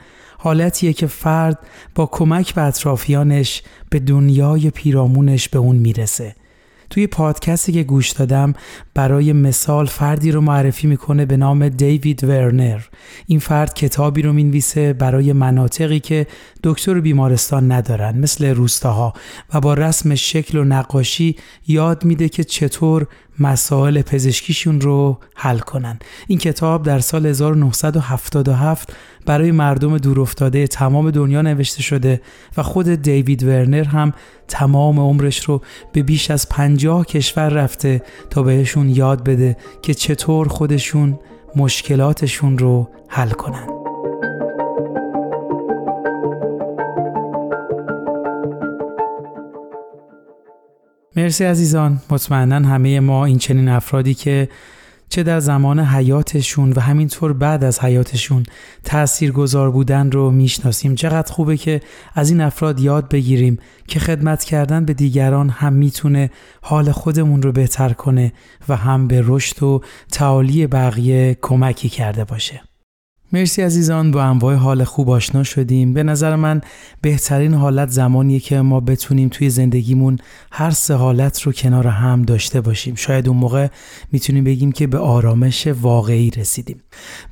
حالتیه 0.46 0.94
که 0.94 1.08
فرد 1.08 1.60
با 1.96 2.06
کمک 2.06 2.54
به 2.54 2.62
اطرافیانش 2.62 3.62
به 3.90 4.00
دنیای 4.00 4.70
پیرامونش 4.70 5.50
به 5.50 5.60
اون 5.60 5.76
می‌رسه. 5.76 6.36
توی 6.90 7.08
پادکستی 7.08 7.72
که 7.72 7.84
گوش 7.84 8.12
دادم 8.12 8.54
برای 8.94 9.34
مثال 9.34 9.86
فردی 9.86 10.32
رو 10.32 10.42
معرفی 10.42 10.88
می‌کنه 10.88 11.26
به 11.26 11.38
نام 11.38 11.70
دیوید 11.70 12.24
ورنر. 12.24 12.80
این 13.28 13.40
فرد 13.40 13.74
کتابی 13.74 14.22
رو 14.22 14.34
می‌نویسه 14.34 14.94
برای 14.94 15.34
مناطقی 15.34 16.00
که 16.00 16.28
دکتر 16.64 17.00
بیمارستان 17.00 17.72
ندارن 17.72 18.18
مثل 18.18 18.46
روستاها. 18.46 19.14
و 19.54 19.60
با 19.60 19.74
رسم 19.74 20.16
شکل 20.16 20.58
و 20.58 20.64
نقاشی 20.64 21.36
یاد 21.68 22.06
میده 22.06 22.30
که 22.30 22.44
چطور 22.44 23.08
مسائل 23.40 24.02
پزشکیشون 24.02 24.82
رو 24.82 25.18
حل 25.36 25.60
کنن. 25.60 26.00
این 26.28 26.40
کتاب 26.40 26.84
در 26.84 27.00
سال 27.00 27.26
1977 27.26 28.94
برای 29.26 29.52
مردم 29.52 29.98
دورافتاده 29.98 30.68
تمام 30.68 31.12
دنیا 31.12 31.42
نوشته 31.42 31.82
شده 31.82 32.22
و 32.58 32.64
خود 32.64 32.90
دیوید 32.90 33.44
ورنر 33.44 33.84
هم 33.84 34.14
تمام 34.48 35.00
عمرش 35.00 35.46
رو 35.46 35.62
به 35.94 36.04
بیش 36.04 36.32
از 36.32 36.50
پنجاه 36.50 37.06
کشور 37.06 37.50
رفته 37.50 38.02
تا 38.30 38.44
بهشون 38.44 38.90
یاد 38.90 39.24
بده 39.24 39.58
که 39.82 39.94
چطور 39.94 40.48
خودشون 40.48 41.20
مشکلاتشون 41.56 42.58
رو 42.58 42.90
حل 43.10 43.30
کنن. 43.30 43.75
مرسی 51.18 51.44
عزیزان. 51.44 52.02
مطمئنا 52.10 52.68
همه 52.68 53.00
ما 53.00 53.26
این 53.26 53.38
چنین 53.38 53.70
افرادی 53.70 54.14
که 54.14 54.50
چه 55.10 55.24
در 55.24 55.40
زمان 55.40 55.80
حیاتشون 55.80 56.74
و 56.76 56.80
همینطور 56.80 57.34
بعد 57.34 57.64
از 57.64 57.80
حیاتشون 57.80 58.44
تأثیر 58.84 59.32
گذار 59.32 59.72
بودن 59.72 60.12
رو 60.12 60.32
می‌شناسیم. 60.32 60.96
چقدر 60.96 61.32
خوبه 61.34 61.58
که 61.58 61.82
از 62.16 62.30
این 62.30 62.42
افراد 62.42 62.80
یاد 62.80 63.10
بگیریم 63.10 63.60
که 63.88 64.00
خدمت 64.00 64.44
کردن 64.44 64.86
به 64.86 64.94
دیگران 64.94 65.50
هم 65.50 65.74
می‌تونه 65.74 66.30
حال 66.62 66.92
خودمون 66.92 67.42
رو 67.42 67.52
بهتر 67.52 67.94
کنه 67.94 68.34
و 68.70 68.76
هم 68.76 69.08
به 69.08 69.24
رشد 69.26 69.64
و 69.64 69.82
تعالی 70.12 70.68
بقیه 70.68 71.38
کمکی 71.42 71.90
کرده 71.90 72.24
باشه. 72.24 72.62
مرسی 73.34 73.62
عزیزان 73.62 74.12
با 74.12 74.24
انواع 74.24 74.56
حال 74.56 74.84
خوب 74.84 75.10
آشنا 75.10 75.44
شدیم. 75.44 75.94
به 75.94 76.04
نظر 76.04 76.36
من 76.36 76.62
بهترین 77.02 77.54
حالت 77.54 77.90
زمانیه 77.90 78.40
که 78.40 78.62
ما 78.62 78.80
بتونیم 78.80 79.30
توی 79.30 79.50
زندگیمون 79.50 80.18
هر 80.52 80.72
سه 80.72 80.94
حالت 80.94 81.42
رو 81.42 81.52
کنار 81.52 81.88
هم 81.88 82.22
داشته 82.22 82.62
باشیم. 82.62 82.96
شاید 82.96 83.28
اون 83.28 83.38
موقع 83.38 83.68
می‌تونیم 84.12 84.44
بگیم 84.44 84.72
که 84.72 84.88
به 84.88 84.98
آرامش 84.98 85.68
واقعی 85.68 86.30
رسیدیم. 86.30 86.82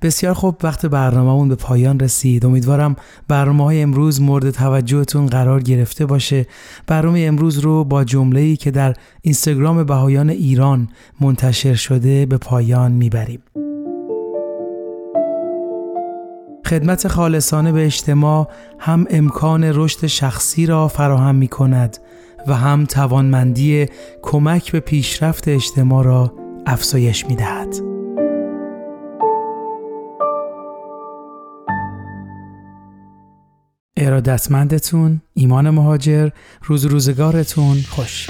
بسیار 0.01 0.33
خوب 0.33 0.55
وقت 0.63 0.85
برنامهمون 0.85 1.49
به 1.49 1.55
پایان 1.55 1.99
رسید. 1.99 2.45
امیدوارم 2.45 2.95
برنامه 3.27 3.63
های 3.63 3.81
امروز 3.81 4.21
مورد 4.21 4.51
توجهتون 4.51 5.25
قرار 5.25 5.61
گرفته 5.61 6.05
باشه. 6.05 6.45
برنامه 6.87 7.19
امروز 7.19 7.57
رو 7.57 7.83
با 7.83 8.03
جمله‌ای 8.03 8.55
که 8.55 8.71
در 8.71 8.93
اینستاگرام 9.21 9.83
بهایان 9.83 10.29
ایران 10.29 10.87
منتشر 11.21 11.75
شده 11.75 12.25
به 12.25 12.37
پایان 12.37 12.91
می‌بریم. 12.91 13.39
خدمت 16.65 17.07
خالصانه 17.07 17.71
به 17.71 17.85
اجتماع 17.85 18.47
هم 18.79 19.05
امکان 19.09 19.63
رشد 19.63 20.07
شخصی 20.07 20.65
را 20.65 20.87
فراهم 20.87 21.35
می 21.35 21.47
کند 21.47 21.97
و 22.47 22.53
هم 22.53 22.85
توانمندی 22.85 23.85
کمک 24.21 24.71
به 24.71 24.79
پیشرفت 24.79 25.47
اجتماع 25.47 26.03
را 26.03 26.33
افزایش 26.65 27.25
می 27.25 27.35
دهد. 27.35 27.75
ارادتمندتون 33.97 35.21
ایمان 35.33 35.69
مهاجر 35.69 36.29
روز 36.63 36.85
روزگارتون 36.85 37.77
خوش 37.89 38.27